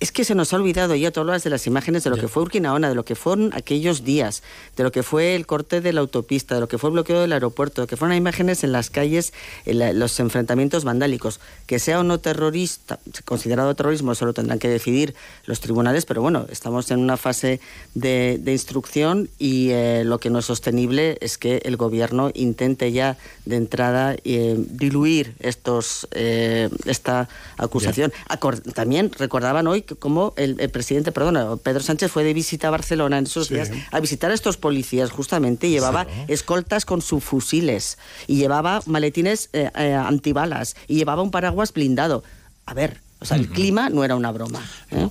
[0.00, 2.44] es que se nos ha olvidado ya todas de las imágenes de lo que fue
[2.44, 4.42] Urquinaona, de lo que fueron aquellos días,
[4.76, 7.20] de lo que fue el corte de la autopista, de lo que fue el bloqueo
[7.20, 9.32] del aeropuerto, de lo que fueron imágenes en las calles,
[9.64, 11.40] en los enfrentamientos vandálicos.
[11.66, 15.14] Que sea o no terrorista, considerado terrorismo, eso lo tendrán que decidir
[15.46, 17.60] los tribunales, pero bueno, estamos en una fase
[17.94, 23.16] de, instrucción y eh, lo que no es sostenible es que el gobierno intente ya
[23.44, 28.12] de entrada eh, diluir estos, eh, esta acusación.
[28.74, 33.24] También recordaban hoy como el, presidente, perdón, Pedro Sánchez fue de visita a Barcelona en
[33.24, 38.80] esos días a visitar a estos policías justamente, llevaba escoltas con sus fusiles y llevaba
[38.86, 42.24] maletines eh, eh, antibalas y llevaba un paraguas blindado.
[42.66, 44.62] A ver, o sea, el clima no era una broma.
[44.90, 45.08] ¿eh?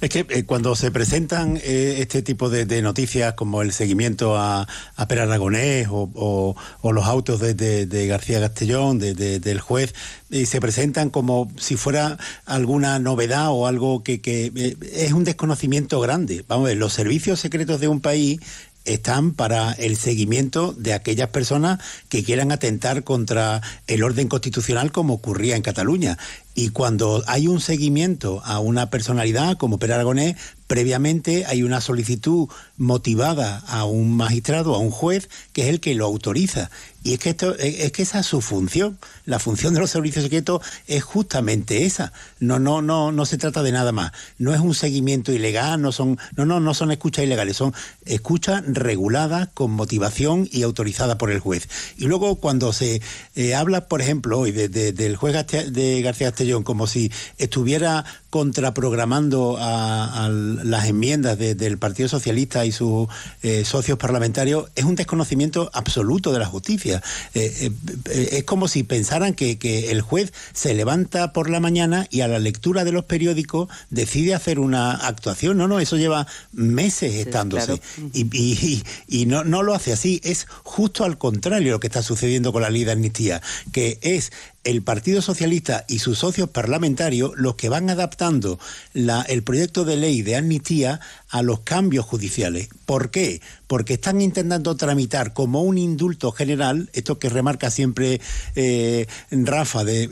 [0.00, 4.62] Es que eh, cuando se presentan eh, este tipo de, noticias como el seguimiento a,
[4.62, 9.94] a Aragonés o, los autos de, García Castellón, del juez,
[10.30, 16.44] se presentan como si fuera alguna novedad o algo que, que es un desconocimiento grande.
[16.48, 18.40] Vamos a ver, los servicios secretos de un país
[18.84, 25.14] están para el seguimiento de aquellas personas que quieran atentar contra el orden constitucional como
[25.14, 26.18] ocurría en Cataluña.
[26.54, 30.36] Y cuando hay un seguimiento a una personalidad como Per Aragonés,
[30.66, 35.94] previamente hay una solicitud motivada a un magistrado, a un juez, que es el que
[35.94, 36.70] lo autoriza.
[37.02, 38.98] Y es que esto, es que esa es su función.
[39.24, 42.12] La función de los servicios secretos es justamente esa.
[42.40, 44.12] No, no, no, no se trata de nada más.
[44.38, 47.74] No es un seguimiento ilegal, no son, no, no, no son escuchas ilegales, son
[48.04, 51.68] escuchas reguladas con motivación y autorizadas por el juez.
[51.96, 53.00] Y luego cuando se
[53.34, 55.34] eh, habla, por ejemplo, hoy del juez
[55.72, 56.28] de García
[56.64, 63.08] Como si estuviera contraprogramando a, las enmiendas del Partido Socialista y sus
[63.42, 67.02] eh, socios parlamentarios, es un desconocimiento absoluto de la justicia.
[67.34, 67.70] Eh,
[68.10, 69.58] eh, es como si pensaran que,
[69.90, 74.34] el juez se levanta por la mañana y a la lectura de los periódicos decide
[74.34, 75.56] hacer una actuación.
[75.56, 77.80] No, no, eso lleva meses estándose.
[78.12, 80.20] Y, y, no, no lo hace así.
[80.22, 84.30] Es justo al contrario lo que está sucediendo con la ley de amnistía, que es
[84.64, 87.88] el Partido Socialista y sus socios parlamentarios los que van
[88.22, 91.00] el proyecto de ley de amnistía
[91.30, 92.68] a los cambios judiciales.
[92.86, 93.40] ¿Por qué?
[93.66, 98.20] Porque están intentando tramitar como un indulto general, esto que remarca siempre
[98.56, 100.08] eh, Rafa, de,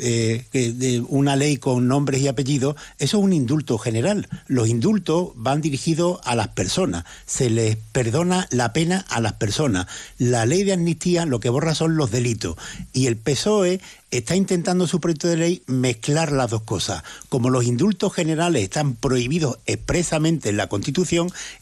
[0.53, 4.29] eh, de, una ley con nombres y apellidos, eso es un indulto general.
[4.47, 9.87] Los indultos van dirigidos a las personas, se les perdona la pena a las personas.
[10.19, 12.57] La ley de amnistía lo que borra son los delitos.
[12.93, 17.03] Y el PSOE está intentando su proyecto de ley mezclar las dos cosas.
[17.29, 21.08] Como los indultos generales están prohibidos expresamente en la Constitución,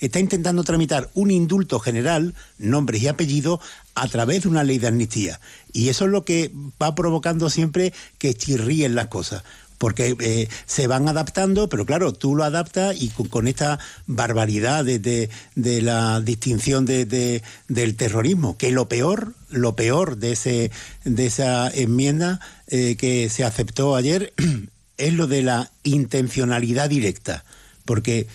[0.01, 3.61] Está intentando tramitar un indulto general, nombres y apellidos,
[3.94, 5.40] a través de una ley de amnistía.
[5.72, 9.42] Y eso es lo que va provocando siempre que chirríen las cosas
[9.78, 15.30] porque eh, se van adaptando, pero claro, tú lo adaptas y con, esta barbaridad de,
[15.55, 20.70] la distinción de, del terrorismo, que lo peor, lo peor de, ese,
[21.05, 24.32] de esa enmienda eh, que se aceptó ayer
[24.97, 27.44] es lo de la intencionalidad directa,
[27.84, 28.26] porque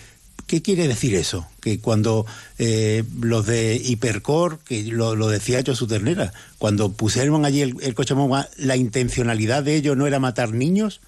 [0.52, 1.46] ¿Qué quiere decir eso?
[1.62, 2.26] Que cuando
[2.58, 7.94] eh, los de Hipercor, que lo, decía hecho su ternera, cuando pusieron allí el, el
[7.94, 8.14] coche
[8.58, 11.00] la intencionalidad de ellos no era matar niños,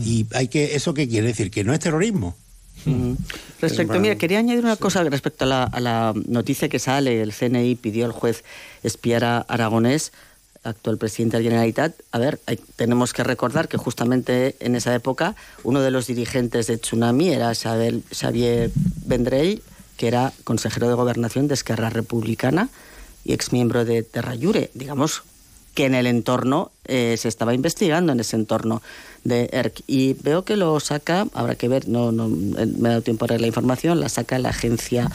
[0.00, 1.50] y hay que, ¿eso qué quiere decir?
[1.50, 2.36] Que no es terrorismo.
[3.60, 7.22] Respecto, mira, quería añadir una cosa respecto a la, a la, noticia que sale.
[7.22, 8.44] El CNI pidió al juez
[8.84, 10.12] espiar a Aragonés,
[10.66, 11.94] actual presidente de Generalitat.
[12.12, 12.40] A ver,
[12.76, 17.54] tenemos que recordar que justamente en esa época uno de los dirigentes de Tsunami era
[17.54, 18.70] Xavier
[19.06, 19.62] Vendrell,
[19.96, 22.68] que era consejero de gobernación de Esquerra Republicana
[23.24, 24.70] y exmiembro de Terrayure.
[24.74, 25.22] Digamos
[25.76, 28.82] que en el entorno eh, se estaba investigando en ese entorno
[29.24, 29.82] de ERC.
[29.86, 33.28] Y veo que lo saca, habrá que ver, no, no me ha dado tiempo a
[33.28, 35.10] leer la información, la saca la agencia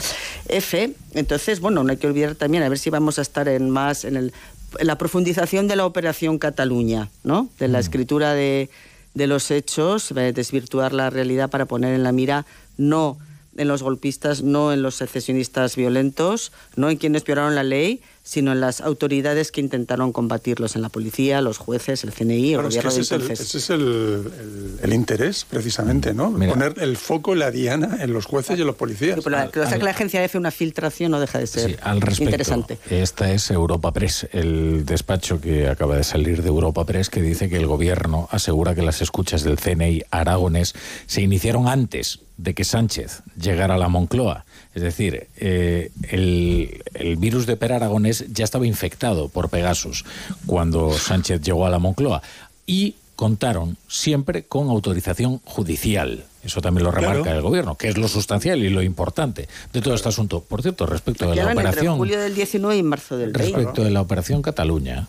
[0.48, 0.94] F.
[1.14, 4.06] Entonces, bueno, no hay que olvidar también, a ver si vamos a estar en más
[4.06, 4.34] en, el,
[4.80, 7.50] la profundización de la operación Cataluña, ¿no?
[7.60, 7.82] De la mm.
[7.82, 8.70] escritura de,
[9.14, 12.46] de los hechos, desvirtuar la realidad para poner en la mira
[12.78, 13.18] no
[13.58, 18.52] en los golpistas, no en los secesionistas violentos, no en quienes violaron la ley, sino
[18.52, 22.90] en las autoridades que intentaron combatirlos, en la policía, los jueces, el CNI, el gobierno
[22.92, 26.32] ese de Es ese es el, interés, precisamente, ¿no?
[26.32, 29.20] Poner el foco, la diana, en los jueces y en los policías.
[29.24, 32.78] pero la, que la agencia hace una filtración no deja de ser al respecto, interesante.
[32.90, 37.50] Esta es Europa Press, el despacho que acaba de salir de Europa Press, que dice
[37.50, 40.74] que el gobierno asegura que las escuchas del CNI aragones
[41.08, 47.46] se iniciaron antes de que Sánchez llegara a la Moncloa es decir, eh, el, virus
[47.46, 50.06] de Per Aragonés ya estaba infectado por Pegasus
[50.46, 52.22] cuando Sánchez llegó a la Moncloa
[52.66, 56.26] y contaron siempre con autorización judicial.
[56.44, 59.94] Eso también lo remarca el gobierno, que es lo sustancial y lo importante de todo
[59.94, 60.42] este asunto.
[60.42, 61.98] Por cierto, respecto de la operación.
[61.98, 63.56] julio del 19 y marzo del 20.
[63.56, 65.08] Respecto de la operación Cataluña.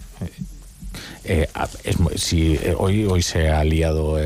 [1.25, 1.49] Eh,
[2.17, 4.19] si eh, hoy hoy se ha liado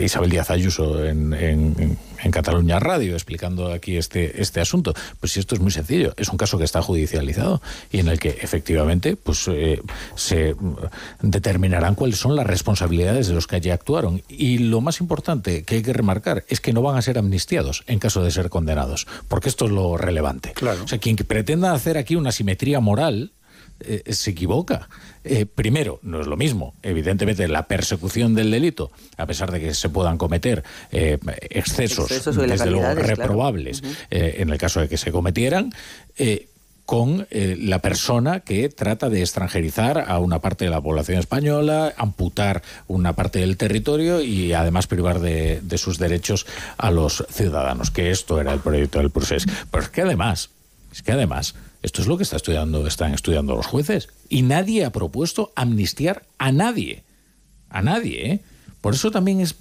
[0.00, 4.94] Isabel Díaz Ayuso en, en Cataluña Radio explicando aquí este, este asunto.
[5.20, 8.18] Pues si esto es muy sencillo, es un caso que está judicializado y en el
[8.18, 9.80] que efectivamente pues eh,
[10.14, 10.54] se
[11.20, 14.22] determinarán cuáles son las responsabilidades de los que allí actuaron.
[14.28, 17.84] Y lo más importante que hay que remarcar es que no van a ser amnistiados
[17.86, 20.52] en caso de ser condenados, porque esto es lo relevante.
[20.52, 20.84] Claro.
[20.84, 23.32] O sea, quien pretenda hacer aquí una simetría moral
[23.80, 24.88] eh, se equivoca.
[25.22, 29.74] Eh, primero, no es lo mismo, evidentemente, la persecución del delito, a pesar de que
[29.74, 31.18] se puedan cometer eh,
[31.50, 35.72] excesos, desde luego reprobables, en el caso de que se cometieran,
[36.86, 42.62] con la persona que trata de extranjerizar a una parte de la población española, amputar
[42.86, 46.46] una parte del territorio y además privar de, de sus derechos
[46.78, 49.44] a los ciudadanos, que esto era el proyecto del procés.
[49.70, 50.50] Pero es que además,
[50.92, 51.56] es que además
[51.86, 54.08] esto es lo que está estudiando, están estudiando los jueces.
[54.28, 57.04] Y nadie ha propuesto amnistiar a nadie.
[57.70, 58.40] A nadie, ¿eh?
[58.80, 59.54] Por eso también es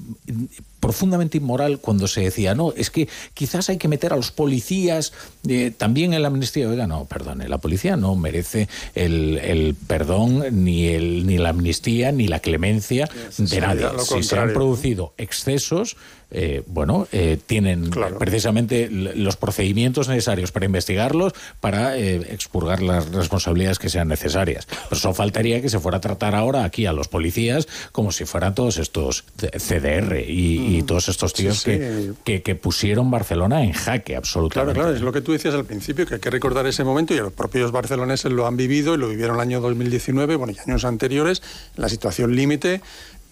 [0.79, 5.13] profundamente inmoral cuando se decía, no, es que quizás hay que meter a los policías
[5.47, 6.69] eh, también en la amnistía.
[6.69, 12.27] Oiga, no, perdone, la policía no merece el, perdón, ni, el, ni la amnistía, ni
[12.27, 13.87] la clemencia de nadie.
[13.99, 15.97] Si se han producido excesos,
[16.31, 23.89] eh, bueno, eh, tienen precisamente los procedimientos necesarios para investigarlos, para expurgar las responsabilidades que
[23.89, 24.67] sean necesarias.
[24.67, 28.25] Pero eso faltaría que se fuera a tratar ahora aquí a los policías como si
[28.25, 34.15] fueran todos estos CDR y, y todos estos tíos Que, que, pusieron Barcelona en jaque
[34.15, 34.73] absolutamente.
[34.73, 37.13] Claro, claro, es lo que tú decías al principio, que hay que recordar ese momento
[37.13, 40.69] y los propios barceloneses lo han vivido y lo vivieron el año 2019, bueno, y
[40.69, 41.41] años anteriores,
[41.75, 42.81] la situación límite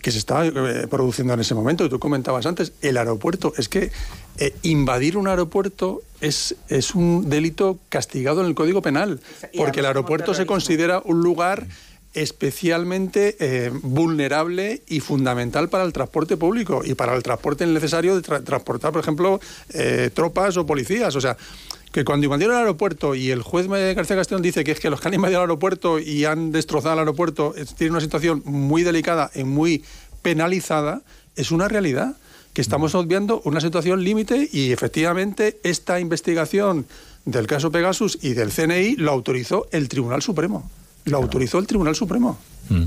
[0.03, 1.87] que se estaba eh, produciendo en ese momento.
[1.89, 3.53] Tú comentabas antes, el aeropuerto.
[3.57, 3.89] Es que
[4.37, 9.21] eh, invadir un aeropuerto es, es un delito castigado en el Código Penal,
[9.55, 11.67] porque el aeropuerto se considera un lugar
[12.13, 18.21] especialmente eh, vulnerable y fundamental para el transporte público y para el transporte necesario de
[18.21, 19.39] transportar, por ejemplo,
[19.73, 21.15] eh, tropas o policías.
[21.15, 21.37] O sea,
[21.91, 24.99] que cuando invadieron el aeropuerto y el juez García Castellón dice que es que los
[24.99, 29.29] que han invadido el aeropuerto y han destrozado el aeropuerto tienen una situación muy delicada
[29.35, 29.83] y muy
[30.21, 31.01] penalizada,
[31.35, 32.15] es una realidad
[32.53, 36.85] que estamos obviando una situación límite y efectivamente esta investigación
[37.25, 40.69] del caso Pegasus y del CNI lo autorizó el Tribunal Supremo.
[41.05, 42.37] Lo autorizó el Tribunal Supremo.
[42.69, 42.83] Mm.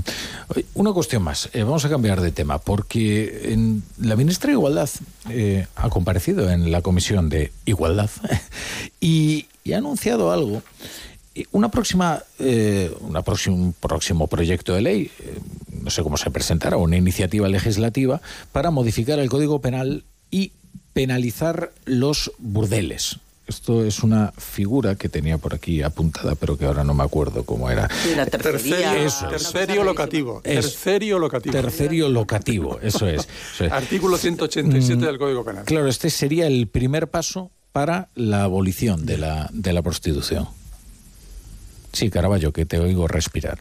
[0.73, 4.89] Una cuestión más, eh, vamos a cambiar de tema, porque en, la ministra de Igualdad
[5.29, 8.09] eh, ha comparecido en la Comisión de Igualdad
[8.99, 10.63] y, y ha anunciado algo
[11.51, 15.39] una próxima, eh, una próximo, un próximo proyecto de ley, eh,
[15.83, 18.21] no sé cómo se presentará, una iniciativa legislativa
[18.51, 20.51] para modificar el Código Penal y
[20.93, 23.19] penalizar los burdeles.
[23.47, 27.45] Esto es una figura que tenía por aquí apuntada, pero que ahora no me acuerdo
[27.45, 27.87] cómo era.
[28.29, 30.41] tercerio, eso tercerio locativo.
[30.41, 31.53] tercerio locativo.
[31.53, 33.27] Tercerio locativo, eso es.
[33.71, 35.63] Artículo 187 del Código Penal.
[35.63, 40.47] Claro, este sería el primer paso para la abolición de la, de la prostitución.
[41.93, 43.59] Sí, Caraballo, que te oigo respirar.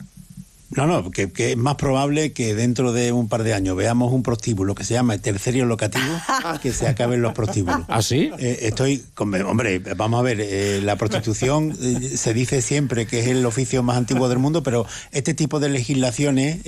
[0.77, 4.23] No, no, que, es más probable que dentro de un par de años veamos un
[4.23, 6.05] prostíbulo que se llama el tercerio locativo
[6.63, 7.81] que se acaben los prostíbulos.
[7.89, 8.31] ¿Ah, sí?
[8.39, 13.21] Eh, estoy, con, hombre, vamos a ver, eh, la prostitución eh, se dice siempre que
[13.21, 16.59] es el oficio más antiguo del mundo, pero este tipo de legislaciones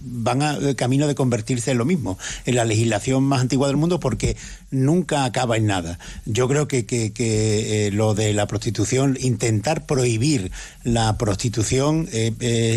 [0.00, 4.00] van a camino de convertirse en lo mismo, en la legislación más antigua del mundo
[4.00, 4.38] porque
[4.70, 5.98] nunca acaba en nada.
[6.24, 10.50] Yo creo que, que lo de la prostitución, intentar prohibir
[10.82, 12.08] la prostitución,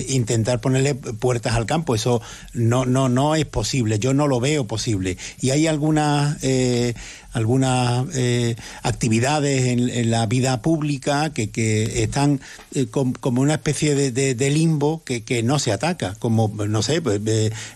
[0.10, 1.95] intentar ponerle puertas al campo.
[1.95, 2.21] Eso
[2.53, 3.99] no, no, no es posible.
[3.99, 5.17] Yo no lo veo posible.
[5.39, 6.93] Y hay algunas eh,
[7.34, 12.41] algunas eh, actividades en, la vida pública que, que están
[12.74, 17.22] eh, como una especie de, limbo que, que, no se ataca, como, no sé, pues,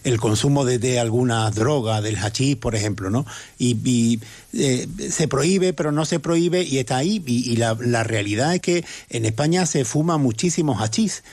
[0.04, 3.26] el consumo de, de, alguna droga, del hachís, por ejemplo, ¿no?
[3.58, 4.20] Y,
[4.54, 7.24] eh, se prohíbe, pero no se prohíbe y está ahí.
[7.26, 11.24] Y, la, la, realidad es que en España se fuma muchísimo hachís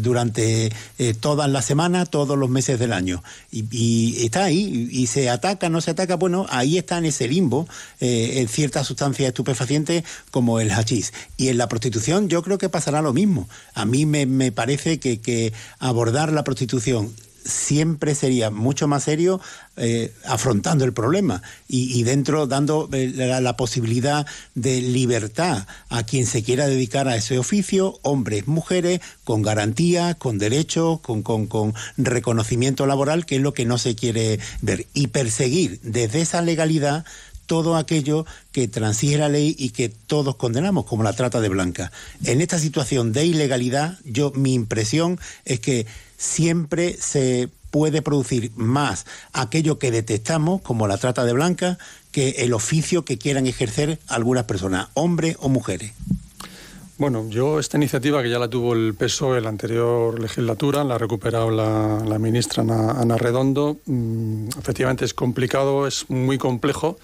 [0.00, 0.70] durante
[1.20, 3.22] todas las semanas, todos los meses del año.
[3.50, 7.66] Y, está ahí, y se ataca, no se ataca, bueno, ahí está en ese limbo
[8.00, 11.12] eh, ciertas sustancias estupefacientes como el hachís.
[11.36, 13.48] Y en la prostitución yo creo que pasará lo mismo.
[13.74, 17.12] A mí me, parece que, abordar la prostitución
[17.44, 19.40] siempre sería mucho más serio
[19.76, 26.42] eh, afrontando el problema y, dentro dando eh, la, posibilidad de libertad a quien se
[26.42, 33.24] quiera dedicar a ese oficio, hombres, mujeres, con garantía, con derechos, con, con reconocimiento laboral,
[33.24, 34.86] que es lo que no se quiere ver.
[34.92, 37.06] Y perseguir desde esa legalidad
[37.50, 41.90] todo aquello que transige la ley y que todos condenamos, como la trata de blanca.
[42.22, 45.84] En esta situación de ilegalidad, yo mi impresión es que
[46.16, 51.76] siempre se puede producir más aquello que detestamos, como la trata de blanca,
[52.12, 55.90] que el oficio que quieran ejercer algunas personas, hombres o mujeres.
[56.98, 60.94] Bueno, yo esta iniciativa que ya la tuvo el PSOE en la anterior legislatura, la
[60.94, 66.96] ha recuperado la, ministra Ana, Redondo, mm, efectivamente es complicado, es muy complejo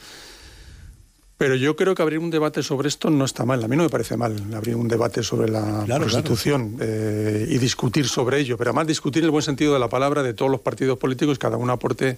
[1.39, 3.63] pero yo creo que abrir un debate sobre esto no está mal.
[3.63, 8.09] A mí no me parece mal abrir un debate sobre la prostitución eh, y discutir
[8.09, 8.57] sobre ello.
[8.57, 11.59] Pero además discutir el buen sentido de la palabra de todos los partidos políticos, cada
[11.59, 12.17] uno aporte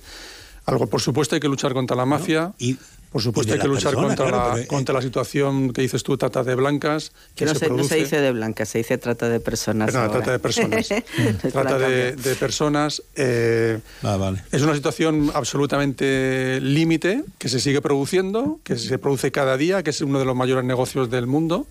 [0.66, 0.86] algo.
[0.86, 2.52] Por supuesto hay que luchar contra la mafia.
[2.58, 2.78] Y
[3.10, 6.54] por supuesto hay que luchar contra, la, contra la situación que dices tú, trata de
[6.54, 7.12] blancas.
[7.34, 9.94] Que, no, se, no, se, dice de blancas, se dice trata de personas.
[9.94, 10.88] No, trata de personas.
[11.52, 13.02] trata de, personas.
[13.16, 19.56] Eh, ah, es una situación absolutamente límite que se sigue produciendo, que se produce cada
[19.56, 21.66] día, que es uno de los mayores negocios del mundo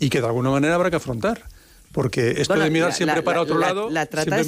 [0.00, 1.44] y que de alguna manera habrá que afrontar.
[1.92, 3.90] Porque esto de mirar siempre para otro lado.
[3.90, 4.38] La trata,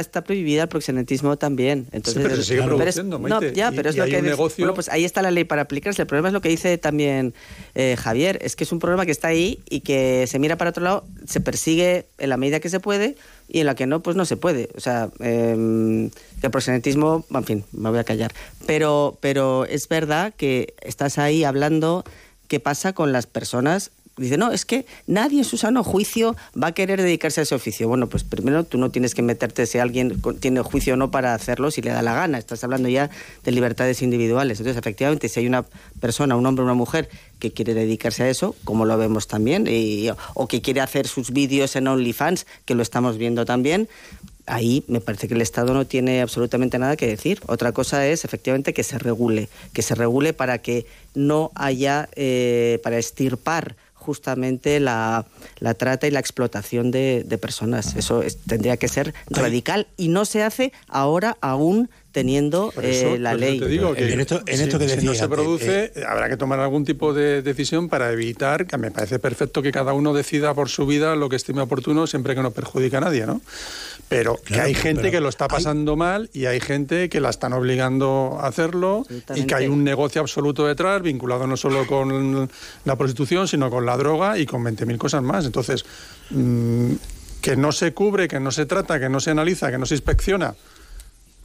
[0.00, 1.86] está prohibida, el proxenetismo también.
[1.92, 4.20] Entonces, sí, pero se sigue produciendo, no, ya, pero es lo que.
[4.20, 4.64] Negocio...
[4.64, 6.02] Bueno, pues ahí está la ley para aplicarse.
[6.02, 7.34] El problema es lo que dice también
[7.76, 10.70] eh, Javier: es que es un problema que está ahí y que se mira para
[10.70, 13.16] otro lado, se persigue en la medida que se puede
[13.48, 14.68] y en la que no, pues no se puede.
[14.74, 16.10] O sea, eh,
[16.42, 18.32] el proxenetismo, en fin, me voy a callar.
[18.66, 22.04] Pero, pero es verdad que estás ahí hablando
[22.48, 26.68] qué pasa con las personas dice, no, es que nadie en su sano juicio va
[26.68, 27.88] a querer dedicarse a ese oficio.
[27.88, 31.34] Bueno, pues primero tú no tienes que meterte si alguien tiene juicio o no para
[31.34, 32.38] hacerlo si le da la gana.
[32.38, 33.10] Estás hablando ya
[33.44, 34.58] de libertades individuales.
[34.60, 35.64] Entonces, efectivamente, si hay una
[36.00, 37.08] persona, un hombre o una mujer
[37.38, 39.66] que quiere dedicarse a eso, como lo vemos también,
[40.34, 43.88] o que quiere hacer sus vídeos en OnlyFans, que lo estamos viendo también,
[44.46, 47.40] ahí me parece que el Estado no tiene absolutamente nada que decir.
[47.46, 52.80] Otra cosa es efectivamente que se regule, que se regule para que no haya, eh,
[52.82, 55.24] para estirpar justamente la,
[55.58, 57.96] la trata y la explotación de, de personas.
[57.96, 63.58] Eso tendría que ser radical y no se hace ahora aún teniendo eh, la ley.
[63.58, 66.84] Te digo que, en esto, que si no se produce, eh, habrá que tomar algún
[66.84, 70.86] tipo de decisión para evitar, que me parece perfecto que cada uno decida por su
[70.86, 73.40] vida lo que estime oportuno, siempre que no perjudique a nadie, ¿no?
[74.12, 77.52] Pero que hay gente que lo está pasando mal y hay gente que la están
[77.54, 82.48] obligando a hacerlo y que hay un negocio absoluto detrás, vinculado no solo con
[82.84, 85.46] la prostitución, sino con la droga y con 20.000 cosas más.
[85.46, 85.84] Entonces,
[86.30, 86.92] mm,
[87.40, 89.94] que no se cubre, que no se trata, que no se analiza, que no se
[89.94, 90.54] inspecciona,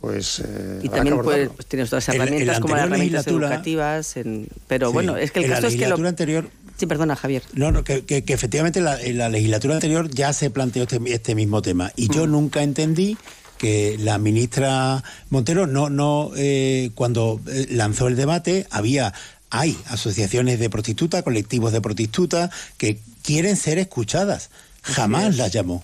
[0.01, 5.17] pues eh, y también pues, tienes otras herramientas como las herramientas educativas en, pero bueno
[5.17, 7.43] es que el caso es que lo anterior sí perdona Javier.
[7.53, 11.35] No, no que, que, efectivamente la, en la legislatura anterior ya se planteó este, este
[11.35, 11.91] mismo tema.
[11.95, 12.31] Y yo mm.
[12.31, 13.17] nunca entendí
[13.57, 19.13] que la ministra Montero no no eh, cuando eh, lanzó el debate había
[19.49, 24.49] hay asociaciones de prostitutas colectivos de prostitutas que quieren ser escuchadas.
[24.83, 25.83] Jamás las llamó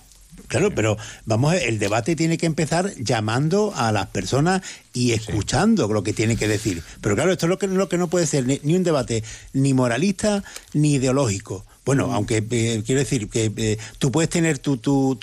[0.54, 4.62] Claro, pero vamos, el debate tiene que empezar llamando a las personas
[4.92, 6.80] y escuchando lo que tiene que decir.
[7.00, 9.74] Pero claro, esto es lo que, lo que no puede ser ni, un debate ni
[9.74, 11.66] moralista ni ideológico.
[11.84, 12.12] Bueno, mm.
[12.12, 15.18] aunque eh, quiero decir que eh, tú puedes tener tu, tu,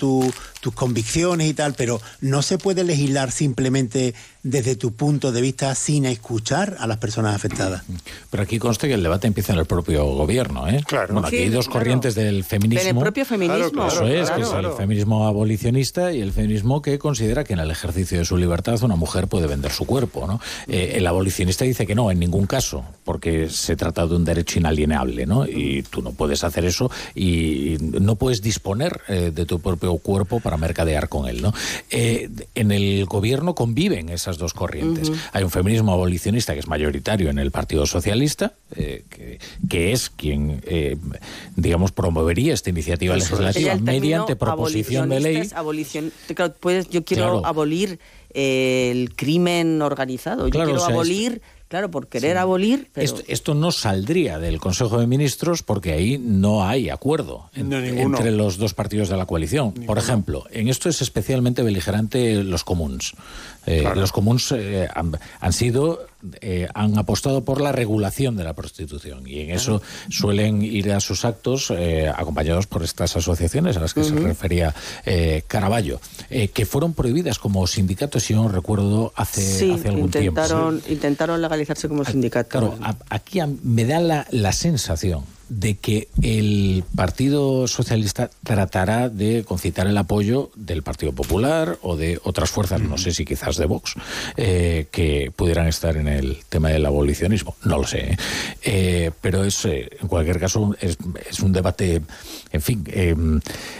[0.60, 5.74] tus convicciones y tal, pero no se puede legislar simplemente desde tu punto de vista
[5.74, 7.82] sin escuchar a las personas afectadas.
[8.30, 10.82] Pero aquí consta que el debate empieza en el propio gobierno, ¿eh?
[10.86, 11.14] Claro.
[11.14, 12.90] Bueno, aquí hay dos corrientes del feminismo.
[12.90, 13.86] En el propio feminismo.
[13.86, 17.70] Eso es, que es el feminismo abolicionista y el feminismo que considera que en el
[17.70, 20.40] ejercicio de su libertad una mujer puede vender su cuerpo, ¿no?
[20.66, 24.58] Eh, el abolicionista dice que no, en ningún caso, porque se trata de un derecho
[24.58, 25.46] inalienable, ¿no?
[25.46, 30.40] Y tú no puedes hacer eso y no puedes disponer eh, de tu propio cuerpo
[30.40, 31.52] para mercadear con él, ¿no?
[31.90, 35.12] Eh, en el gobierno conviven esas dos corrientes.
[35.32, 39.04] Hay un feminismo abolicionista que es mayoritario en el Partido Socialista, eh,
[39.68, 40.96] que, es quien, eh,
[41.56, 45.50] digamos, promovería esta iniciativa legislativa mediante proposición de ley.
[45.54, 46.12] Abolición,
[46.60, 47.98] puedes, yo quiero abolir
[48.34, 51.42] el crimen organizado, yo quiero abolir...
[51.72, 52.90] Claro, por querer abolir.
[52.94, 58.74] Esto, no saldría del Consejo de Ministros porque ahí no hay acuerdo entre los dos
[58.74, 59.72] partidos de la coalición.
[59.72, 63.14] Por ejemplo, en esto es especialmente beligerante los comuns.
[63.66, 66.06] Eh, los comuns eh, han, sido,
[66.40, 71.00] eh, han apostado por la regulación de la prostitución y en eso suelen ir a
[71.00, 71.72] sus actos
[72.14, 74.74] acompañados por estas asociaciones a las que se refería
[75.46, 80.42] Caraballo, que fueron prohibidas como sindicatos, si no recuerdo, hace, hace algún tiempo.
[80.44, 80.92] ¿sí?
[80.92, 82.48] Intentaron legalizarse como sindicato.
[82.48, 82.78] Claro,
[83.08, 89.98] aquí me da la, la sensación de que el Partido Socialista tratará de concitar el
[89.98, 93.94] apoyo del Partido Popular o de otras fuerzas, no sé si quizás de Vox,
[94.38, 97.54] eh, que pudieran estar en el tema del abolicionismo.
[97.64, 98.12] No lo sé.
[98.12, 98.16] ¿eh?
[98.62, 100.96] Eh, pero es, en cualquier caso, es,
[101.28, 102.00] es, un debate,
[102.50, 102.84] en fin,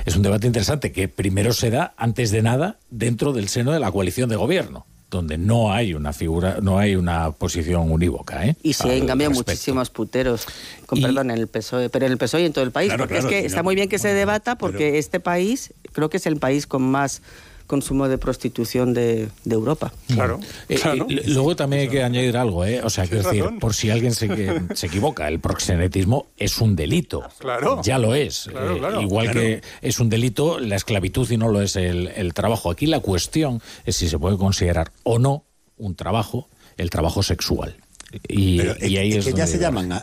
[0.05, 3.81] es un debate interesante que primero se da, antes de nada, dentro del seno de
[3.81, 8.47] la coalición de gobierno donde no hay una figura, no hay una posición unívoca.
[8.47, 8.57] ¿eh?
[8.63, 10.47] Y sí, en cambio, muchísimos puteros,
[10.87, 12.93] con perdón, en el PSOE, pero en el PSOE y en todo el país.
[12.97, 16.27] porque es que está muy bien que se debata, porque este país creo que es
[16.27, 17.21] el país con más
[17.73, 19.95] consumo de prostitución de, Europa.
[20.07, 20.39] Claro,
[20.69, 22.83] eh, eh, luego también hay que añadir algo, ¿eh?
[22.85, 24.29] O sea, quiero decir, por si alguien se,
[24.75, 27.23] se, equivoca, el proxenetismo es un delito.
[27.39, 27.81] Claro.
[27.83, 28.49] Ya lo es.
[28.49, 32.71] Eh, igual que es un delito la esclavitud y no lo es el, trabajo.
[32.71, 35.45] Aquí la cuestión es si se puede considerar o no
[35.79, 37.75] un trabajo el trabajo sexual.
[38.29, 39.95] Y, ahí es, que ya se llaman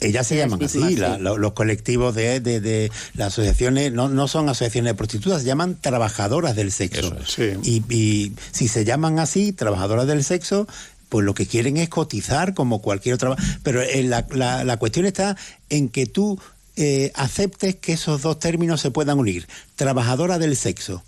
[0.00, 4.94] ellas se llaman así, los colectivos de, de, las asociaciones, no, no, son asociaciones de
[4.94, 7.16] prostitutas, se llaman trabajadoras del sexo.
[7.64, 10.68] y, si se llaman así, trabajadoras del sexo,
[11.08, 13.34] pues lo que quieren es cotizar como cualquier otra.
[13.62, 14.26] Pero eh, la,
[14.64, 15.36] la, cuestión está
[15.68, 16.38] en que tú
[16.76, 19.48] eh, aceptes que esos dos términos se puedan unir.
[19.74, 21.02] Trabajadora del sexo.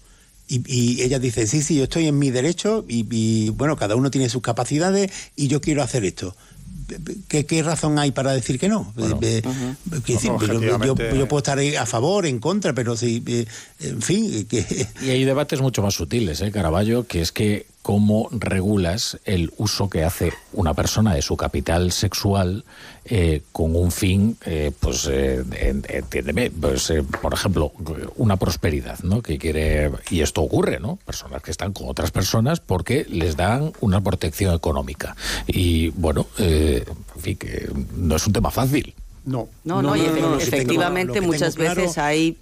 [0.49, 3.95] Y, y, ella dice, sí, sí, yo estoy en mi derecho y, y, bueno, cada
[3.95, 6.35] uno tiene sus capacidades y yo quiero hacer esto.
[7.29, 8.93] ¿Qué, razón hay para decir que no?
[8.97, 9.43] Eh, eh,
[10.85, 13.47] yo, puedo estar a favor, en contra, pero sí, eh,
[13.81, 14.47] en fin.
[15.03, 17.07] Y hay debates mucho más sutiles, ¿eh, Caraballo?
[17.07, 22.65] Que es que cómo regulas el uso que hace una persona de su capital sexual
[23.07, 25.43] eh, con un fin, eh, pues, eh,
[25.89, 26.93] entiéndeme, pues,
[27.23, 27.73] por ejemplo,
[28.17, 29.23] una prosperidad, ¿no?
[29.23, 30.99] Que quiere, y esto ocurre, ¿no?
[31.07, 35.17] Personas que están con otras personas porque les dan una protección económica.
[35.47, 36.85] Y bueno, en
[37.19, 38.95] fin, que no es un tema fácil.
[39.25, 40.03] No, no, no, y
[40.41, 42.39] efectivamente muchas veces hay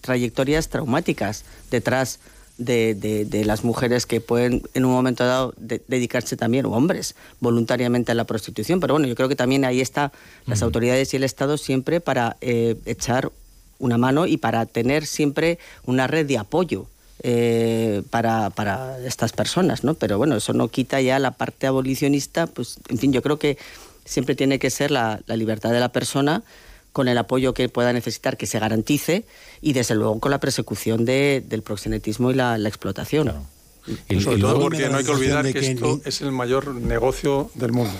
[0.00, 2.20] trayectorias traumáticas detrás
[2.58, 2.94] de,
[3.24, 8.14] de, las mujeres que pueden en un momento dado dedicarse también, o hombres, voluntariamente a
[8.14, 8.80] la prostitución.
[8.80, 10.12] Pero bueno, yo creo que también ahí está
[10.46, 13.30] las autoridades y el Estado siempre para eh, echar
[13.78, 16.86] una mano y para tener siempre una red de apoyo.
[17.24, 19.94] Eh, para, para estas personas, ¿no?
[19.94, 23.58] Pero bueno, eso no quita ya la parte abolicionista, pues, en fin, yo creo que
[24.04, 26.44] siempre tiene que ser la, la libertad de la persona
[26.92, 29.24] con el apoyo que pueda necesitar que se garantice
[29.60, 33.32] y desde luego con la persecución de, del proxenetismo y la, explotación.
[34.08, 37.72] Y, sobre todo porque no hay que olvidar que, esto es el mayor negocio del
[37.72, 37.94] mundo.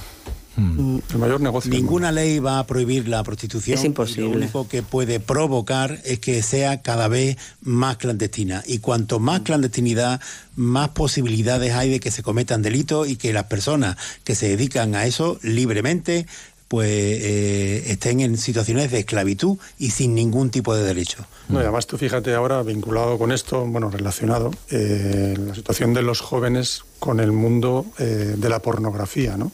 [0.59, 0.99] Hmm.
[1.13, 1.71] El mayor negocio.
[1.71, 3.79] Ninguna ley va a prohibir la prostitución.
[3.79, 4.31] Es imposible.
[4.31, 8.65] Lo único que puede provocar es que sea cada vez más clandestina.
[8.67, 10.21] Y cuanto más clandestinidad,
[10.57, 14.97] más posibilidades hay de que se cometan delitos y que las personas que se dedican
[14.97, 16.27] a eso libremente
[16.69, 21.25] pues eh, estén en situaciones de esclavitud y sin ningún tipo de derecho.
[21.49, 26.03] No, y además tú fíjate ahora, vinculado con esto, bueno, relacionado, eh, la situación de
[26.03, 29.51] los jóvenes con el mundo eh, de la pornografía, ¿no?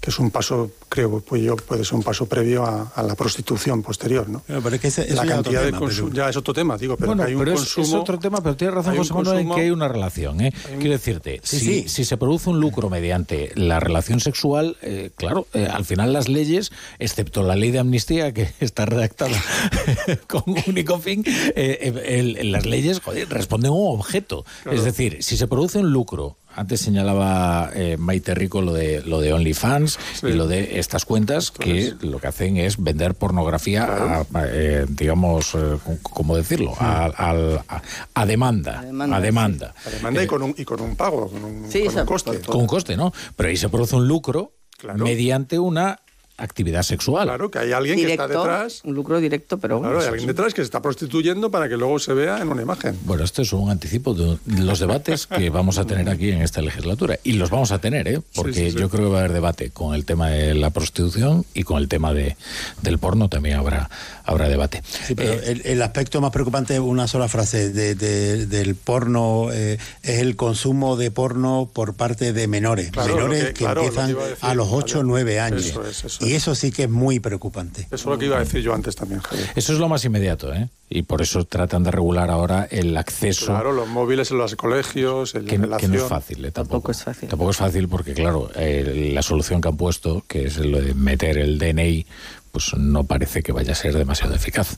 [0.00, 3.16] Que es un paso, creo, pues yo puede ser un paso previo a, a la
[3.16, 4.42] prostitución posterior, ¿no?
[4.46, 7.24] Pero, es que ese, la cantidad de consumo, ya es otro tema, digo, pero bueno,
[7.24, 7.86] que hay un pero es, consumo.
[7.86, 10.40] es otro tema, pero tienes razón, José Manuel, en que hay una relación.
[10.40, 10.52] ¿eh?
[10.68, 11.88] hay un- Quiero decirte, Sí, si, sí.
[11.88, 16.28] si se produce un lucro mediante la relación sexual, eh, claro, eh, al final las
[16.28, 16.70] leyes,
[17.00, 19.36] excepto la ley de amnistía, que está redactada
[20.28, 24.44] con un único fin, eh, eh, el- las leyes joder, responden a un objeto.
[24.62, 24.78] Claro.
[24.78, 29.20] Es decir, si se produce un lucro, antes señalaba eh, Maite Rico lo de lo
[29.20, 30.26] de OnlyFans Sí.
[30.26, 34.84] y lo de estas cuentas que lo que hacen es vender pornografía, a- a, eh,
[34.88, 36.74] digamos, eh, ¿cómo decirlo?
[36.78, 37.82] A, al- a-
[38.14, 38.80] a demanda.
[38.80, 38.84] A
[39.20, 40.22] demanda, A demanda.
[40.22, 42.40] Y con un, y con un pago, con un, Sí, con eso- un coste.
[42.40, 43.12] Con un coste, ¿no?
[43.36, 45.04] Pero ahí se produce un lucro Claro.
[45.04, 46.00] mediante una
[46.38, 47.26] actividad sexual.
[47.28, 48.80] Claro, que hay alguien Directo, que está detrás.
[48.84, 51.98] un lucro directo, pero Claro, hay alguien detrás que se está prostituyendo para que luego
[51.98, 52.96] se vea en una imagen.
[53.04, 56.62] Bueno, esto es un anticipo de los debates que vamos a tener aquí en esta
[56.62, 57.18] legislatura.
[57.24, 58.20] Y los vamos a tener, ¿eh?
[58.34, 58.78] Porque Sí, sí, sí.
[58.78, 61.78] yo creo que va a haber debate con el tema de la prostitución y con
[61.78, 62.36] el tema de,
[62.82, 63.90] del porno también habrá,
[64.28, 64.82] habrá debate.
[65.06, 68.74] Sí, pero Eh, el, el aspecto más preocupante es una sola frase de- de- del
[68.76, 73.54] porno, eh, es el consumo de porno por parte de menores, Claro, menores que, que-
[73.54, 75.66] claro, lo que empiezan a decir, a los 8 o 9 años.
[75.66, 76.36] Eso es, eso y es.
[76.42, 77.82] eso sí que es muy preocupante.
[77.86, 79.48] Eso es lo que iba a decir yo antes también, Javier.
[79.56, 80.68] Eso es lo más inmediato, ¿eh?
[80.90, 83.46] Y por eso tratan de regular ahora el acceso.
[83.46, 86.50] Claro, los móviles en los colegios, en que, la que no es fácil, ¿eh?
[86.50, 86.68] tampoco.
[86.78, 87.28] Tampoco es fácil.
[87.28, 90.94] Tampoco es fácil porque, claro, eh, la solución que han puesto, que es lo de
[90.94, 92.06] meter el DNI,
[92.52, 94.76] pues no parece que vaya a ser demasiado eficaz.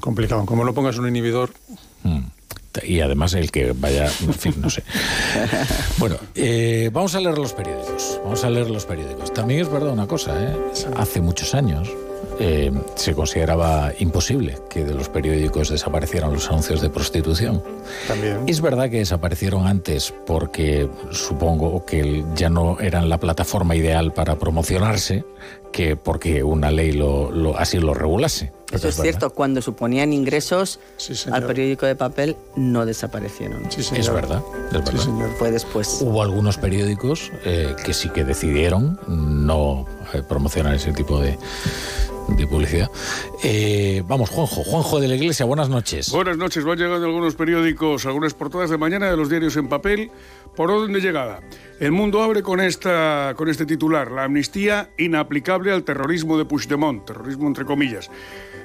[0.00, 0.44] Complicado.
[0.46, 1.52] Como no pongas un inhibidor,
[2.02, 2.26] Mm.
[2.82, 4.82] Y además el que vaya, en fin, no sé.
[5.98, 8.20] Bueno, eh, vamos a leer los periódicos.
[8.22, 9.32] Vamos a leer los periódicos.
[9.32, 10.56] También es verdad una cosa, ¿eh?
[10.96, 11.88] Hace muchos años
[12.38, 17.62] eh, se consideraba imposible que de los periódicos desaparecieran los anuncios de prostitución.
[18.08, 18.40] también.
[18.46, 24.36] Es verdad que desaparecieron antes porque supongo que ya no eran la plataforma ideal para
[24.38, 25.24] promocionarse
[25.72, 28.52] que porque una ley lo, lo- así lo regulase.
[28.72, 29.02] Eso es verdad.
[29.02, 33.70] cierto, cuando suponían ingresos Sí, al periódico de papel no desaparecieron.
[33.70, 34.00] Sí, señor.
[34.00, 34.92] Es verdad, es verdad.
[34.92, 35.30] Sí, señor.
[35.38, 35.98] Fue después.
[36.00, 41.38] Hubo algunos periódicos eh, que sí que decidieron no eh, promocionar ese tipo de,
[42.28, 42.90] de publicidad.
[43.42, 46.10] Eh, vamos, Juanjo, Juanjo de la Iglesia, buenas noches.
[46.10, 50.10] Buenas noches, van llegando algunos periódicos, algunas portadas de mañana de los diarios en papel.
[50.56, 51.40] Por orden de llegada.
[51.80, 57.04] El mundo abre con, esta, con este titular, la amnistía inaplicable al terrorismo de Puigdemont,
[57.04, 58.08] terrorismo entre comillas.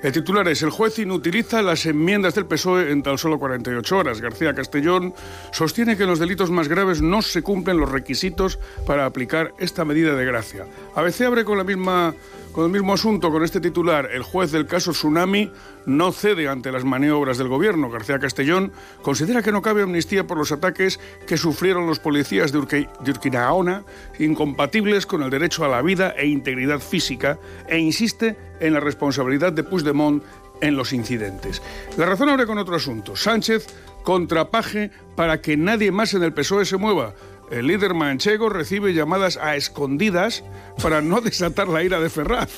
[0.03, 4.21] El titular es, el juez inutiliza las enmiendas del PSOE en tan solo 48 horas.
[4.21, 5.13] García Castellón
[5.51, 9.83] sostiene que en los delitos más graves no se cumplen los requisitos para aplicar esta
[9.83, 10.67] medida de gracia.
[10.95, 12.13] ABC abre con la misma
[12.51, 15.51] con el mismo asunto, con este titular, el juez del caso Tsunami
[15.85, 17.89] no cede ante las maniobras del gobierno.
[17.89, 18.71] García Castellón
[19.01, 23.11] considera que no cabe amnistía por los ataques que sufrieron los policías de, Urque- de
[23.11, 23.83] Urquinaona,
[24.17, 29.53] incompatibles con el derecho a la vida e integridad física, e insiste en la responsabilidad
[29.53, 30.23] de Puigdemont
[30.61, 31.61] en los incidentes.
[31.97, 33.15] La razón abre con otro asunto.
[33.15, 33.67] Sánchez
[34.03, 37.13] contra Paje para que nadie más en el PSOE se mueva.
[37.51, 40.43] El líder manchego recibe llamadas a escondidas
[40.81, 42.49] para no desatar la ira de Ferraz.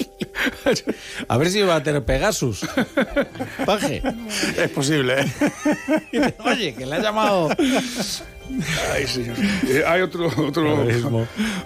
[1.27, 2.67] A ver si va a tener Pegasus.
[3.65, 4.01] Paje.
[4.57, 6.33] Es posible, ¿eh?
[6.45, 7.49] Oye, que le ha llamado.
[8.93, 9.37] Ay, señor.
[9.67, 10.85] Eh, hay otro, otro,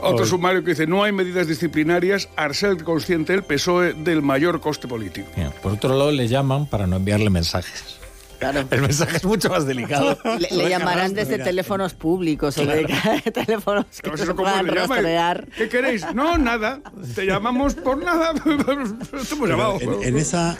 [0.01, 4.87] otro sumario que dice, no hay medidas disciplinarias, Arcel consciente el PSOE del mayor coste
[4.87, 5.29] político.
[5.63, 8.04] Por otro lado, le llaman para no enviarle mensajes.
[8.39, 8.65] Claro.
[8.69, 10.17] El mensaje es mucho más delicado.
[10.39, 12.85] Le, le llamarán desde teléfonos públicos o de
[13.33, 15.47] teléfonos que se ¿cómo puedan rastrear.
[15.57, 16.05] ¿Qué queréis?
[16.13, 16.81] No, nada.
[17.15, 18.33] Te llamamos por nada.
[18.43, 19.79] Te hemos llamado.
[19.81, 20.57] En, en esa,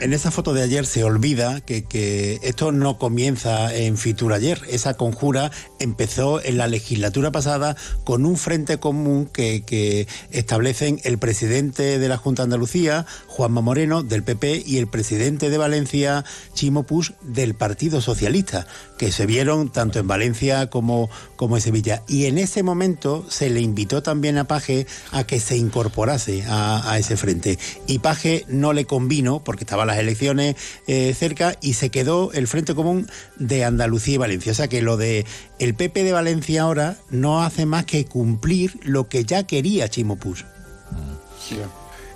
[0.00, 4.60] en esa foto de ayer se olvida que, que esto no comienza en Fitur ayer.
[4.68, 5.50] Esa conjura
[5.80, 12.08] empezó en la legislatura pasada con un frente común que, que establecen el presidente de
[12.08, 16.24] la Junta de Andalucía, Juanma Moreno, del PP, y el presidente de Valencia,
[16.54, 18.66] Chimo Puig, del Partido Socialista,
[18.98, 22.02] que se vieron tanto en Valencia como, como en Sevilla.
[22.06, 26.90] Y en ese momento se le invitó también a Paje a que se incorporase a,
[26.90, 27.58] a ese frente.
[27.86, 30.56] Y Paje no le convino, porque estaban las elecciones
[30.86, 34.52] eh, cerca, y se quedó el Frente Común de Andalucía y Valencia.
[34.52, 35.26] O sea que lo de
[35.58, 40.16] el PP de Valencia ahora no hace más que cumplir lo que ya quería Chimo
[40.16, 40.44] Puig.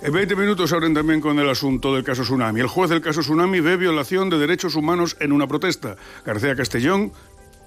[0.03, 2.59] En 20 minutos abren también con el asunto del caso Tsunami.
[2.59, 5.95] El juez del caso Tsunami ve violación de derechos humanos en una protesta.
[6.25, 7.11] García Castellón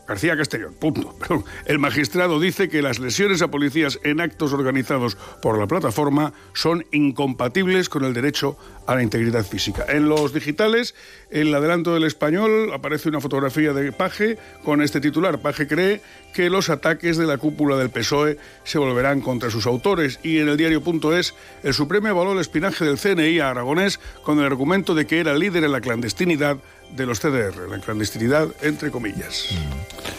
[0.07, 1.17] García Castellón, punto.
[1.67, 6.85] El magistrado dice que las lesiones a policías en actos organizados por la plataforma son
[6.93, 8.57] incompatibles con el derecho
[8.87, 9.87] a la integridad física.
[9.89, 10.95] En los digitales,
[11.31, 15.41] en el adelanto del español, aparece una fotografía de Paje con este titular.
[15.41, 16.03] Paje cree
[16.35, 20.21] que los ataques de la cúpula del PSOE se volverán contra sus autores.
[20.23, 24.45] Y en el diario.es, el Supremo evaluó el espinaje del CNI a Aragonés con el
[24.45, 26.59] argumento de que era líder en la clandestinidad
[26.95, 29.47] de los CDR, la clandestinidad entre comillas.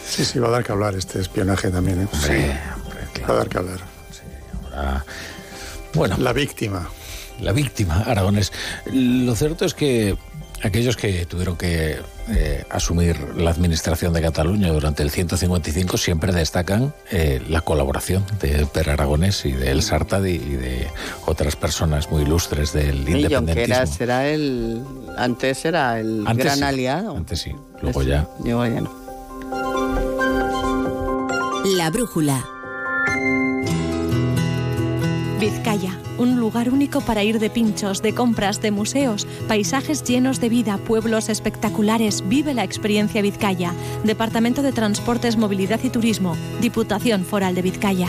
[0.06, 2.02] Sí, sí, va a dar que hablar este espionaje también.
[2.02, 2.08] ¿eh?
[2.12, 3.80] Sí, hombre, Va a dar que hablar.
[4.74, 5.04] ahora-
[5.94, 6.16] Bueno.
[6.18, 6.88] La víctima.
[7.40, 8.52] La víctima, Aragones.
[8.92, 10.16] Lo cierto es que
[10.62, 11.98] aquellos que tuvieron que
[12.28, 18.66] eh, asumir la administración de Cataluña durante el 155 siempre destacan eh, la colaboración de
[18.66, 20.88] Per Aragonés y de El Sartadi y de
[21.26, 23.86] otras personas muy ilustres del Junqueras independentismo.
[23.86, 24.82] será el.
[25.16, 27.16] Antes era el Antes gran sí, aliado.
[27.16, 28.28] Antes sí, luego ya.
[28.42, 28.90] Luego ya no.
[31.76, 32.44] La brújula.
[35.38, 40.48] Vizcaya, un lugar único para ir de pinchos, de compras, de museos, paisajes llenos de
[40.48, 42.26] vida, pueblos espectaculares.
[42.26, 43.74] Vive la experiencia Vizcaya.
[44.02, 46.36] Departamento de Transportes, Movilidad y Turismo.
[46.62, 48.08] Diputación Foral de Vizcaya.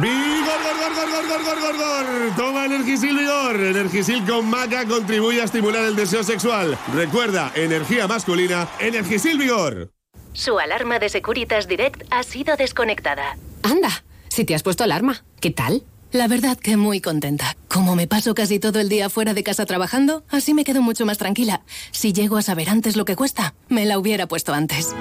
[0.00, 0.12] ¡Vigor,
[0.46, 2.36] gor, gor, gor, gor, gor, gor, gor!
[2.36, 3.56] Toma Energisil Vigor.
[3.56, 6.78] Energisil con maca contribuye a estimular el deseo sexual.
[6.94, 9.90] Recuerda, energía masculina, Energisil Vigor.
[10.34, 13.36] Su alarma de Securitas Direct ha sido desconectada.
[13.64, 15.82] Anda, si te has puesto alarma, ¿qué tal?
[16.12, 17.56] La verdad que muy contenta.
[17.66, 21.06] Como me paso casi todo el día fuera de casa trabajando, así me quedo mucho
[21.06, 21.62] más tranquila.
[21.90, 24.94] Si llego a saber antes lo que cuesta, me la hubiera puesto antes.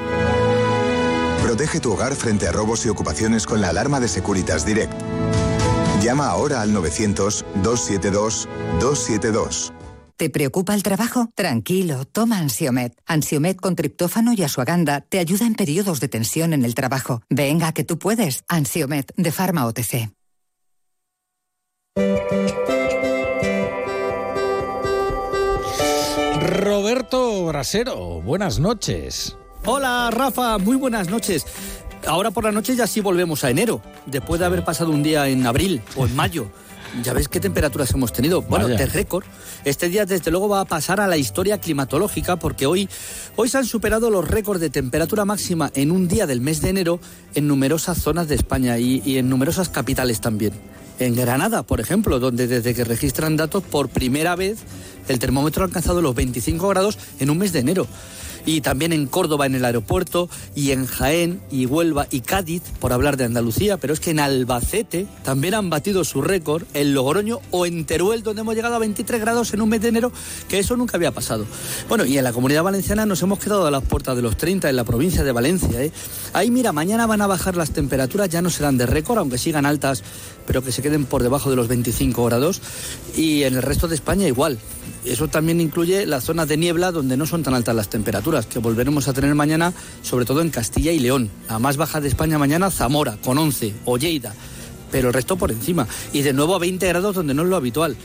[1.48, 4.92] Protege tu hogar frente a robos y ocupaciones con la alarma de Securitas Direct.
[6.04, 9.72] Llama ahora al 900-272-272.
[10.18, 11.30] ¿Te preocupa el trabajo?
[11.36, 12.92] Tranquilo, toma Ansiomed.
[13.06, 17.22] Ansiomed con triptófano y asuaganda te ayuda en periodos de tensión en el trabajo.
[17.30, 18.44] Venga, que tú puedes.
[18.50, 20.12] Ansiomed de Pharma OTC.
[26.42, 29.37] Roberto Brasero, buenas noches.
[29.70, 31.46] Hola Rafa, muy buenas noches.
[32.06, 35.28] Ahora por la noche ya sí volvemos a enero, después de haber pasado un día
[35.28, 36.48] en abril o en mayo.
[37.04, 38.42] Ya ves qué temperaturas hemos tenido.
[38.44, 38.78] Bueno, Vaya.
[38.78, 39.26] de récord.
[39.66, 42.88] Este día desde luego va a pasar a la historia climatológica porque hoy,
[43.36, 46.70] hoy se han superado los récords de temperatura máxima en un día del mes de
[46.70, 47.02] enero
[47.36, 50.54] en numerosas zonas de España y, y en numerosas capitales también.
[50.98, 54.60] En Granada, por ejemplo, donde desde que registran datos por primera vez
[55.10, 57.86] el termómetro ha alcanzado los 25 grados en un mes de enero.
[58.48, 62.94] Y también en Córdoba en el aeropuerto, y en Jaén, y Huelva y Cádiz, por
[62.94, 67.42] hablar de Andalucía, pero es que en Albacete también han batido su récord, en Logroño
[67.52, 70.14] o en Teruel, donde hemos llegado a 23 grados en un mes de enero,
[70.48, 71.46] que eso nunca había pasado.
[71.90, 74.70] Bueno, y en la comunidad valenciana nos hemos quedado a las puertas de los 30
[74.70, 75.84] en la provincia de Valencia.
[75.84, 75.92] ¿eh?
[76.32, 79.66] Ahí mira, mañana van a bajar las temperaturas, ya no serán de récord, aunque sigan
[79.66, 80.04] altas,
[80.46, 82.62] pero que se queden por debajo de los 25 grados.
[83.14, 84.58] Y en el resto de España igual.
[85.08, 88.60] Eso también incluye las zonas de niebla donde no son tan altas las temperaturas, que
[88.60, 91.30] volveremos a tener mañana, sobre todo en Castilla y León.
[91.50, 94.34] La más baja de España mañana, Zamora, con 11, o Lleida,
[94.92, 95.88] pero el resto por encima.
[96.14, 97.98] Y de nuevo a 20 grados donde no es lo habitual.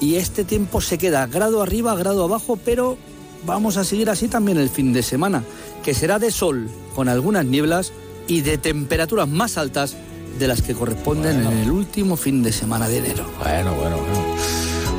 [0.00, 2.96] Y este tiempo se queda grado arriba, grado abajo, pero
[3.44, 5.44] vamos a seguir así también el fin de semana,
[5.84, 7.92] que será de sol con algunas nieblas
[8.26, 9.96] y de temperaturas más altas
[10.38, 13.26] de las que corresponden en el último fin de semana de enero.
[13.38, 14.39] Bueno, bueno, bueno.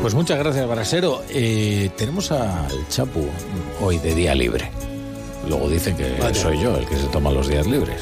[0.02, 1.22] Pues muchas gracias, Brasero.
[1.30, 3.24] Eh, tenemos al Chapu
[3.82, 4.72] hoy de día libre.
[5.48, 8.02] Luego dicen que soy yo el que se toma los días libres.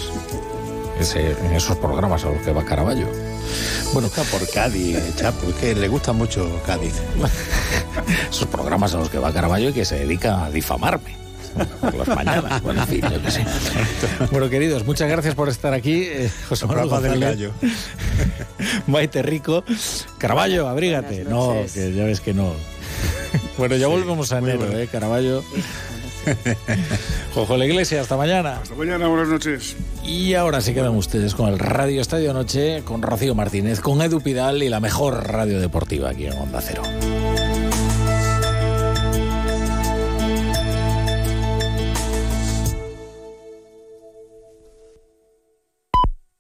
[0.99, 3.07] ese- en esos programas a los que va Caraballo.
[3.93, 6.93] Bueno, Está por Cádiz, Chapo, es que le gusta mucho Cádiz.
[8.29, 11.15] esos programas a los que va Caraballo y que se dedica a difamarme.
[11.81, 13.45] Por las mañanas, bueno, en fin, yo qué sé.
[14.31, 16.03] Bueno, queridos, muchas gracias por estar aquí.
[16.03, 17.49] Eh, José El Manuel González,
[18.87, 19.63] Maite Rico,
[20.17, 21.25] Caraballo, abrígate.
[21.25, 22.53] No, que ya ves que no.
[23.57, 25.43] Bueno, ya volvemos a enero, ¿eh, Caraballo?
[27.33, 28.59] Jojo la Iglesia, hasta mañana.
[28.61, 29.75] Hasta mañana, buenas noches.
[30.03, 34.21] Y ahora se quedan ustedes con el Radio Estadio Noche, con Rocío Martínez, con Edu
[34.21, 36.83] Pidal y la mejor radio deportiva aquí en Onda Cero.